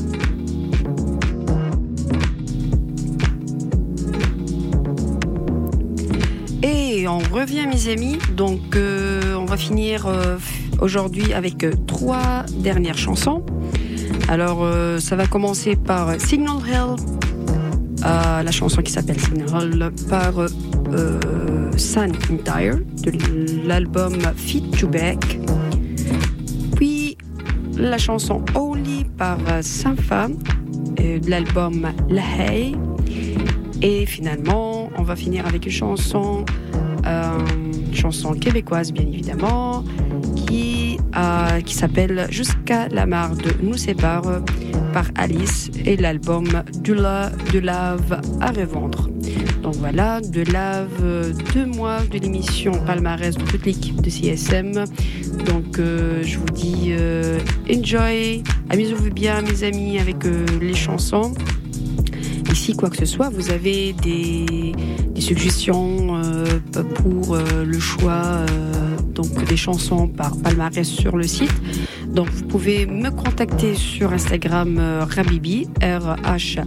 On 7.12 7.36
revient, 7.36 7.68
mes 7.68 7.90
amis. 7.90 8.18
Donc, 8.36 8.76
euh, 8.76 9.36
on 9.36 9.46
va 9.46 9.58
finir 9.58 10.06
euh, 10.06 10.38
aujourd'hui 10.80 11.34
avec 11.34 11.64
euh, 11.64 11.74
trois 11.88 12.44
dernières 12.60 12.98
chansons. 12.98 13.46
Alors, 14.28 14.66
ça 15.00 15.16
va 15.16 15.28
commencer 15.28 15.76
par 15.76 16.20
Signal 16.22 16.56
euh, 18.06 18.44
la 18.44 18.52
chanson 18.52 18.82
qui 18.82 18.92
s'appelle 18.92 19.20
Signal 19.20 19.48
Hell 19.50 19.92
par 20.10 20.34
Sun 21.78 22.12
Entire 22.32 22.78
de 23.04 23.68
l'album 23.68 24.14
Fit 24.38 24.64
to 24.72 24.88
Back. 24.88 25.40
Puis 26.76 27.18
la 27.78 27.98
chanson 27.98 28.44
Holy 28.56 29.06
par 29.18 29.38
euh, 29.50 31.20
de 31.20 31.30
l'album 31.30 31.88
La 32.10 32.22
Hay. 32.22 32.76
Et 33.82 34.06
finalement, 34.06 34.90
on 34.98 35.04
va 35.04 35.16
finir 35.16 35.48
avec 35.48 35.66
une 35.66 35.72
chanson 35.72 36.46
chanson 37.94 38.34
québécoise, 38.34 38.92
bien 38.92 39.06
évidemment, 39.06 39.84
qui, 40.36 40.98
euh, 41.16 41.62
qui 41.62 41.76
s'appelle 41.76 42.28
Jusqu'à 42.30 42.88
la 42.90 43.06
mare 43.06 43.36
de 43.36 43.52
nous 43.62 43.78
sépare 43.78 44.42
par 44.94 45.06
Alice 45.16 45.72
et 45.86 45.98
l'album 45.98 46.48
de, 46.80 46.94
la, 46.94 47.30
de 47.54 47.60
Lave 47.60 48.22
à 48.40 48.52
revendre. 48.52 49.10
Donc 49.62 49.76
voilà, 49.76 50.22
de 50.22 50.42
Lave, 50.52 51.34
deux 51.54 51.66
mois 51.66 52.00
de 52.12 52.18
l'émission 52.18 52.72
Palmarès 52.86 53.36
de 53.38 53.44
toute 53.44 53.66
l'équipe 53.66 54.02
de 54.02 54.10
CSM. 54.10 54.86
Donc 55.46 55.80
euh, 55.80 56.24
je 56.24 56.38
vous 56.38 56.46
dis 56.46 56.90
euh, 56.90 57.40
enjoy, 57.70 58.44
amusez-vous 58.70 59.12
bien 59.12 59.42
mes 59.42 59.64
amis 59.64 60.00
avec 60.00 60.26
euh, 60.26 60.46
les 60.60 60.74
chansons. 60.74 61.34
Quoi 62.78 62.90
que 62.90 62.98
ce 62.98 63.06
soit, 63.06 63.30
vous 63.30 63.52
avez 63.52 63.94
des, 63.94 64.74
suggestions 65.20 66.22
euh, 66.24 66.46
pour 66.96 67.36
euh, 67.36 67.64
le 67.64 67.80
choix 67.80 68.24
euh, 68.24 68.46
donc 69.14 69.46
des 69.46 69.58
chansons 69.58 70.08
par 70.08 70.36
palmarès 70.38 70.88
sur 70.88 71.16
le 71.18 71.28
site. 71.28 71.54
Donc 72.08 72.30
vous 72.30 72.46
pouvez 72.46 72.86
me 72.86 73.10
contacter 73.12 73.76
sur 73.76 74.14
Instagram 74.14 74.80
Rabibi, 75.10 75.68
R-H-A-B-I-B-I-I-I, 75.82 76.66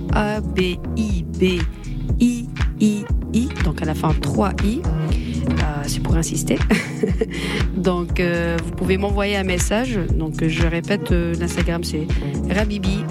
donc 3.64 3.82
à 3.82 3.84
la 3.86 3.94
fin 3.94 4.10
3-I. 4.10 4.82
Euh, 4.84 5.82
c'est 5.86 6.02
pour 6.02 6.16
insister. 6.16 6.58
donc 7.76 8.20
vous 8.20 8.70
pouvez 8.76 8.96
m'envoyer 8.98 9.36
un 9.36 9.44
message. 9.44 9.98
Donc 10.14 10.46
je 10.46 10.66
répète, 10.66 11.10
l'Instagram 11.10 11.82
c'est 11.82 12.06
Rabibi, 12.50 13.04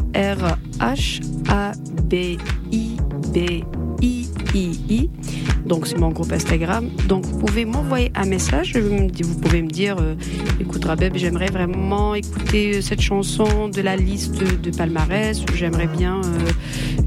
R-H-A-B-I-B-I-I-I. 3.36 5.10
Donc 5.66 5.88
c'est 5.88 5.98
mon 5.98 6.10
groupe 6.10 6.32
Instagram. 6.32 6.90
Donc 7.08 7.26
vous 7.26 7.38
pouvez 7.40 7.66
m'envoyer 7.66 8.12
un 8.16 8.26
message. 8.26 8.76
Vous 8.78 9.40
pouvez 9.40 9.62
me 9.62 9.70
dire, 9.70 9.98
euh, 10.00 10.16
écoute 10.60 10.84
Rabeb, 10.86 11.16
j'aimerais 11.16 11.52
vraiment 11.52 12.16
écouter 12.16 12.78
euh, 12.78 12.82
cette 12.82 13.02
chanson 13.02 13.70
de 13.70 13.82
la 13.82 13.96
liste 13.96 14.36
de 14.62 14.72
palmarès. 14.72 15.44
J'aimerais 15.56 15.88
bien 15.88 16.22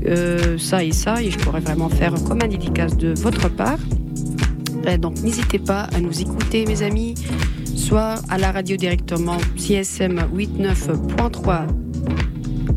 euh, 0.07 0.59
ça 0.59 0.83
et 0.85 0.93
ça. 0.93 1.23
Et 1.23 1.31
je 1.31 1.39
pourrais 1.39 1.61
vraiment 1.61 1.89
faire 1.89 2.15
comme 2.27 2.43
un 2.43 2.49
dédicace 2.49 2.97
de 2.97 3.15
votre 3.21 3.49
part. 3.49 3.79
Euh, 4.87 4.97
Donc 4.99 5.21
n'hésitez 5.23 5.59
pas 5.59 5.83
à 5.95 6.01
nous 6.01 6.21
écouter 6.21 6.65
mes 6.67 6.83
amis, 6.83 7.15
soit 7.75 8.17
à 8.29 8.39
la 8.39 8.53
radio 8.53 8.77
directement 8.77 9.39
CSM 9.57 10.21
89.3 10.35 11.67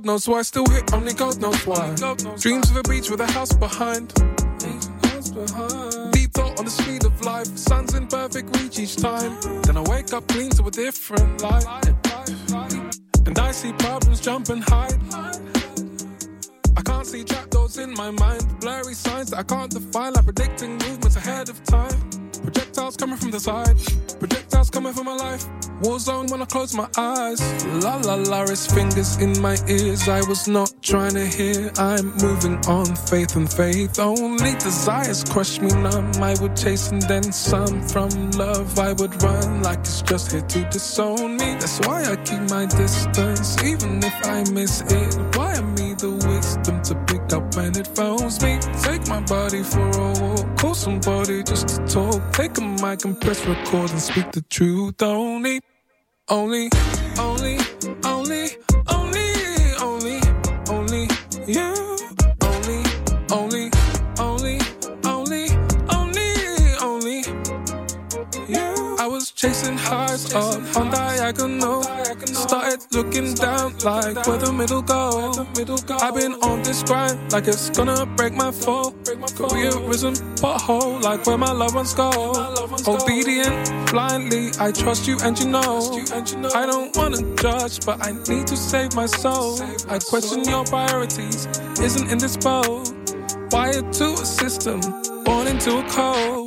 God 0.03 0.07
knows 0.07 0.27
why. 0.27 0.41
Still 0.41 0.65
here, 0.69 0.83
only 0.91 1.13
God 1.13 1.39
knows 1.39 1.65
why. 1.65 1.95
Dreams 2.37 2.69
of 2.69 2.75
a 2.75 2.83
beach 2.83 3.09
with 3.09 3.21
a 3.21 3.31
house 3.31 3.53
behind. 3.53 4.09
Deep 6.11 6.33
thought 6.33 6.59
on 6.59 6.65
the 6.65 6.71
speed 6.71 7.05
of 7.05 7.21
life. 7.21 7.47
Sun's 7.57 7.93
in 7.93 8.07
perfect 8.07 8.53
reach 8.57 8.79
each 8.79 8.97
time. 8.97 9.39
Then 9.61 9.77
I 9.77 9.81
wake 9.83 10.11
up 10.11 10.27
clean 10.27 10.49
to 10.51 10.63
a 10.65 10.71
different 10.71 11.41
life. 11.41 11.65
And 13.25 13.39
I 13.39 13.51
see 13.53 13.71
problems 13.71 14.19
jump 14.19 14.49
and 14.49 14.61
hide. 14.61 14.99
I 16.75 16.81
can't 16.81 17.07
see 17.07 17.23
trapdoors 17.23 17.77
in 17.77 17.93
my 17.93 18.11
mind. 18.11 18.59
Blurry 18.59 18.95
signs 18.95 19.29
that 19.29 19.39
I 19.39 19.43
can't 19.43 19.71
define, 19.71 20.11
like 20.15 20.25
predicting 20.25 20.71
movements 20.79 21.15
ahead 21.15 21.47
of 21.47 21.63
time. 21.63 21.97
Projectiles 22.41 22.97
coming 22.97 23.15
from 23.15 23.31
the 23.31 23.39
side, 23.39 23.77
projectiles 24.19 24.69
coming 24.69 24.91
from 24.91 25.05
my 25.05 25.15
life. 25.15 25.45
War 25.81 25.99
zone 25.99 26.27
when 26.27 26.41
I 26.41 26.45
close 26.45 26.73
my 26.75 26.87
eyes. 26.97 27.41
La 27.83 27.97
la 27.97 28.15
la, 28.15 28.43
it's 28.43 28.71
fingers 28.71 29.17
in 29.17 29.41
my 29.41 29.57
ears. 29.67 30.07
I 30.07 30.21
was 30.27 30.47
not 30.47 30.71
trying 30.81 31.15
to 31.15 31.25
hear. 31.25 31.71
I'm 31.77 32.15
moving 32.17 32.57
on, 32.67 32.95
faith 32.95 33.35
and 33.35 33.51
faith. 33.51 33.99
Only 33.99 34.53
desires 34.53 35.23
crush 35.23 35.59
me 35.59 35.69
numb. 35.69 36.11
I 36.21 36.35
would 36.41 36.55
chase 36.55 36.91
and 36.91 37.01
then 37.03 37.23
some 37.31 37.81
from 37.87 38.31
love. 38.31 38.77
I 38.79 38.93
would 38.93 39.21
run 39.23 39.63
like 39.63 39.79
it's 39.79 40.01
just 40.01 40.31
here 40.31 40.41
to 40.41 40.69
disown 40.69 41.37
me. 41.37 41.55
That's 41.59 41.79
why 41.87 42.03
I 42.05 42.15
keep 42.17 42.41
my 42.49 42.65
distance, 42.65 43.61
even 43.63 44.03
if 44.03 44.25
I 44.25 44.43
miss 44.51 44.81
it. 44.81 45.32
Wisdom 46.63 46.81
to 46.83 46.95
pick 47.13 47.33
up 47.33 47.55
when 47.55 47.77
it 47.77 47.87
phones 47.87 48.41
me? 48.41 48.57
Take 48.81 49.05
my 49.09 49.19
body 49.21 49.63
for 49.63 49.85
a 49.89 50.13
walk, 50.21 50.57
call 50.57 50.73
somebody 50.73 51.43
just 51.43 51.67
to 51.67 51.77
talk. 51.85 52.31
Take 52.31 52.57
a 52.57 52.61
mic 52.61 53.03
and 53.03 53.19
press 53.19 53.45
record 53.45 53.91
and 53.91 53.99
speak 53.99 54.31
the 54.31 54.41
truth. 54.43 55.01
Only, 55.01 55.59
only, 56.29 56.69
only, 57.19 57.57
only, 58.05 58.47
chasing 69.43 69.77
highs 69.77 70.33
up 70.33 70.55
on 70.77 70.89
diagonal. 70.89 71.83
Started 72.23 72.79
looking 72.93 73.33
down 73.33 73.77
like 73.79 74.25
where 74.25 74.37
the 74.37 74.53
middle 74.53 74.81
go. 74.81 75.33
I've 75.99 76.15
been 76.15 76.35
on 76.35 76.63
this 76.63 76.81
grind 76.83 77.33
like 77.33 77.49
it's 77.49 77.69
gonna 77.69 78.05
break 78.15 78.33
my 78.33 78.51
fall. 78.51 78.93
Careerism 79.03 80.15
pothole 80.39 81.01
like 81.01 81.25
where 81.25 81.37
my 81.37 81.51
loved 81.51 81.75
ones 81.75 81.93
go. 81.93 82.09
Obedient 82.87 83.91
blindly, 83.91 84.51
I 84.61 84.71
trust 84.71 85.09
you 85.09 85.17
and 85.21 85.37
you 85.37 85.49
know. 85.49 85.99
I 86.55 86.65
don't 86.65 86.95
wanna 86.95 87.21
judge, 87.35 87.85
but 87.85 87.97
I 88.01 88.11
need 88.29 88.47
to 88.47 88.55
save 88.55 88.95
my 88.95 89.07
soul. 89.07 89.59
I 89.89 89.99
question 89.99 90.45
your 90.45 90.63
priorities, 90.63 91.47
isn't 91.81 92.09
in 92.09 92.17
this 92.17 92.37
boat. 92.37 92.93
Wired 93.51 93.91
to 93.99 94.05
a 94.13 94.25
system, 94.25 94.79
born 95.25 95.47
into 95.47 95.79
a 95.79 95.83
code. 95.89 96.42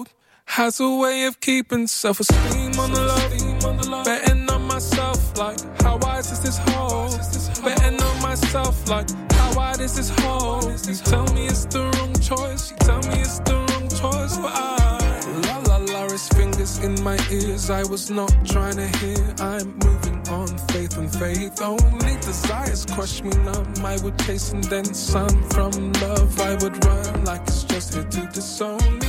Has 0.47 0.81
a 0.81 0.89
way 0.89 1.25
of 1.25 1.41
keeping 1.41 1.87
self-esteem 1.87 2.81
on 2.81 2.91
the 2.93 3.03
low. 3.03 4.05
Betting 4.05 4.49
on 4.49 4.63
myself 4.63 5.37
like, 5.37 5.59
how 5.83 5.99
wise 5.99 6.33
is 6.33 6.41
this 6.41 6.57
hole? 6.57 7.11
Betting 7.63 8.01
on 8.01 8.23
myself 8.23 8.89
like, 8.89 9.11
how 9.33 9.55
wide 9.55 9.81
is 9.81 9.97
this 9.97 10.09
hole? 10.21 10.63
You 10.63 10.95
tell 10.95 11.27
me 11.35 11.47
it's 11.47 11.67
the 11.67 11.83
wrong 11.85 12.15
choice. 12.15 12.71
You 12.71 12.77
tell 12.79 13.03
me 13.03 13.21
it's 13.21 13.39
the 13.41 13.55
wrong 13.55 13.89
choice, 13.89 14.39
but 14.39 14.53
I 14.55 15.21
la 15.47 15.59
la 15.67 15.77
la, 15.93 16.05
it's 16.05 16.29
fingers 16.29 16.79
in 16.79 17.03
my 17.03 17.19
ears. 17.31 17.69
I 17.69 17.83
was 17.83 18.11
not 18.11 18.33
trying 18.47 18.77
to 18.77 18.89
hear. 18.99 19.35
I'm 19.41 19.77
moving 19.85 20.27
on, 20.31 20.49
faith 20.73 20.97
and 20.97 21.13
faith. 21.13 21.61
Only 21.61 22.15
desires 22.23 22.87
crush 22.87 23.23
me 23.23 23.31
numb. 23.45 23.75
I 23.85 23.99
would 24.03 24.19
chase 24.21 24.53
and 24.53 24.65
then 24.65 24.87
some 24.87 25.43
from 25.51 25.93
love. 25.95 26.41
I 26.41 26.55
would 26.63 26.83
run 26.85 27.25
like 27.25 27.43
it's 27.43 27.65
just 27.65 27.93
here 27.93 28.05
to 28.05 28.27
disown 28.33 28.99
me. 29.01 29.06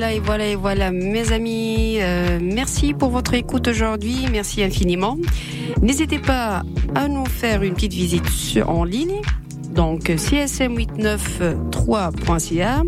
Voilà, 0.00 0.14
et 0.14 0.20
voilà, 0.20 0.46
et 0.46 0.54
voilà, 0.54 0.90
mes 0.92 1.30
amis. 1.30 1.98
euh, 2.00 2.38
merci 2.40 2.94
pour 2.94 3.10
votre 3.10 3.34
écoute 3.34 3.68
aujourd'hui. 3.68 4.24
Merci 4.32 4.62
infiniment. 4.62 5.18
N'hésitez 5.82 6.18
pas 6.18 6.62
à 6.94 7.06
nous 7.06 7.26
faire 7.26 7.62
une 7.62 7.74
petite 7.74 7.92
visite 7.92 8.24
en 8.66 8.84
ligne. 8.84 9.20
Donc, 9.74 10.04
csm893.ca. 10.04 12.82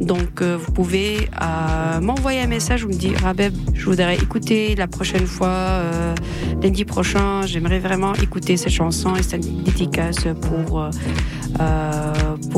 Donc 0.00 0.42
euh, 0.42 0.56
vous 0.56 0.72
pouvez 0.72 1.28
euh, 1.40 2.00
m'envoyer 2.00 2.40
un 2.40 2.46
message, 2.46 2.82
vous 2.82 2.88
me 2.90 2.94
dites 2.94 3.18
Rabeb, 3.18 3.54
je 3.74 3.86
voudrais 3.86 4.16
écouter 4.16 4.74
la 4.74 4.86
prochaine 4.86 5.26
fois, 5.26 5.48
euh, 5.48 6.14
lundi 6.62 6.84
prochain, 6.84 7.42
j'aimerais 7.46 7.78
vraiment 7.78 8.14
écouter 8.14 8.56
cette 8.56 8.72
chanson 8.72 9.16
et 9.16 9.22
c'est 9.22 9.36
une 9.36 9.62
dédicace 9.62 10.26
pour, 10.42 10.90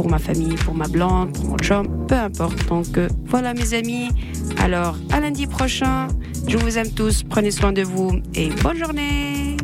ma 0.09 0.18
famille, 0.18 0.55
pour 0.57 0.74
ma 0.74 0.89
blonde, 0.89 1.32
pour 1.32 1.45
mon 1.45 1.59
chum, 1.59 2.07
peu 2.07 2.16
importe. 2.16 2.66
Donc 2.68 2.99
voilà 3.26 3.55
mes 3.55 3.74
amis, 3.74 4.09
alors 4.59 4.97
à 5.12 5.20
lundi 5.20 5.47
prochain, 5.47 6.09
je 6.49 6.57
vous 6.57 6.76
aime 6.76 6.91
tous, 6.91 7.22
prenez 7.22 7.51
soin 7.51 7.72
de 7.72 7.82
vous 7.82 8.20
et 8.34 8.51
bonne 8.62 8.78
journée 8.78 9.57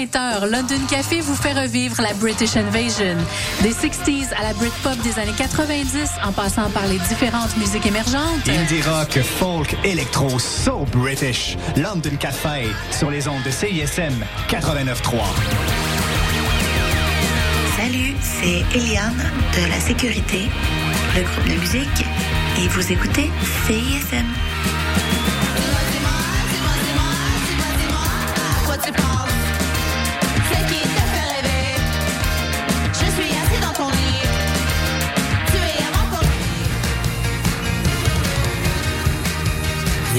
20h, 0.00 0.48
London 0.50 0.86
Café 0.88 1.20
vous 1.20 1.34
fait 1.34 1.52
revivre 1.52 2.00
la 2.00 2.14
British 2.14 2.56
Invasion. 2.56 3.16
Des 3.60 3.72
60s 3.72 4.32
à 4.34 4.42
la 4.44 4.54
Britpop 4.54 4.96
des 5.02 5.18
années 5.18 5.34
90, 5.36 6.12
en 6.24 6.32
passant 6.32 6.70
par 6.70 6.86
les 6.86 6.98
différentes 7.00 7.54
musiques 7.58 7.84
émergentes. 7.84 8.48
Indie 8.48 8.80
rock, 8.80 9.20
folk, 9.22 9.76
électro, 9.84 10.38
so 10.38 10.86
British. 10.92 11.58
London 11.76 12.16
Café 12.18 12.68
sur 12.90 13.10
les 13.10 13.28
ondes 13.28 13.42
de 13.44 13.50
CISM 13.50 14.14
89.3. 14.48 15.20
Salut, 17.76 18.14
c'est 18.20 18.64
Eliane 18.74 19.30
de 19.54 19.68
la 19.68 19.80
Sécurité, 19.80 20.48
le 21.14 21.22
groupe 21.24 21.46
de 21.46 21.60
musique, 21.60 22.06
et 22.58 22.68
vous 22.68 22.90
écoutez 22.90 23.30
CISM. 23.66 24.79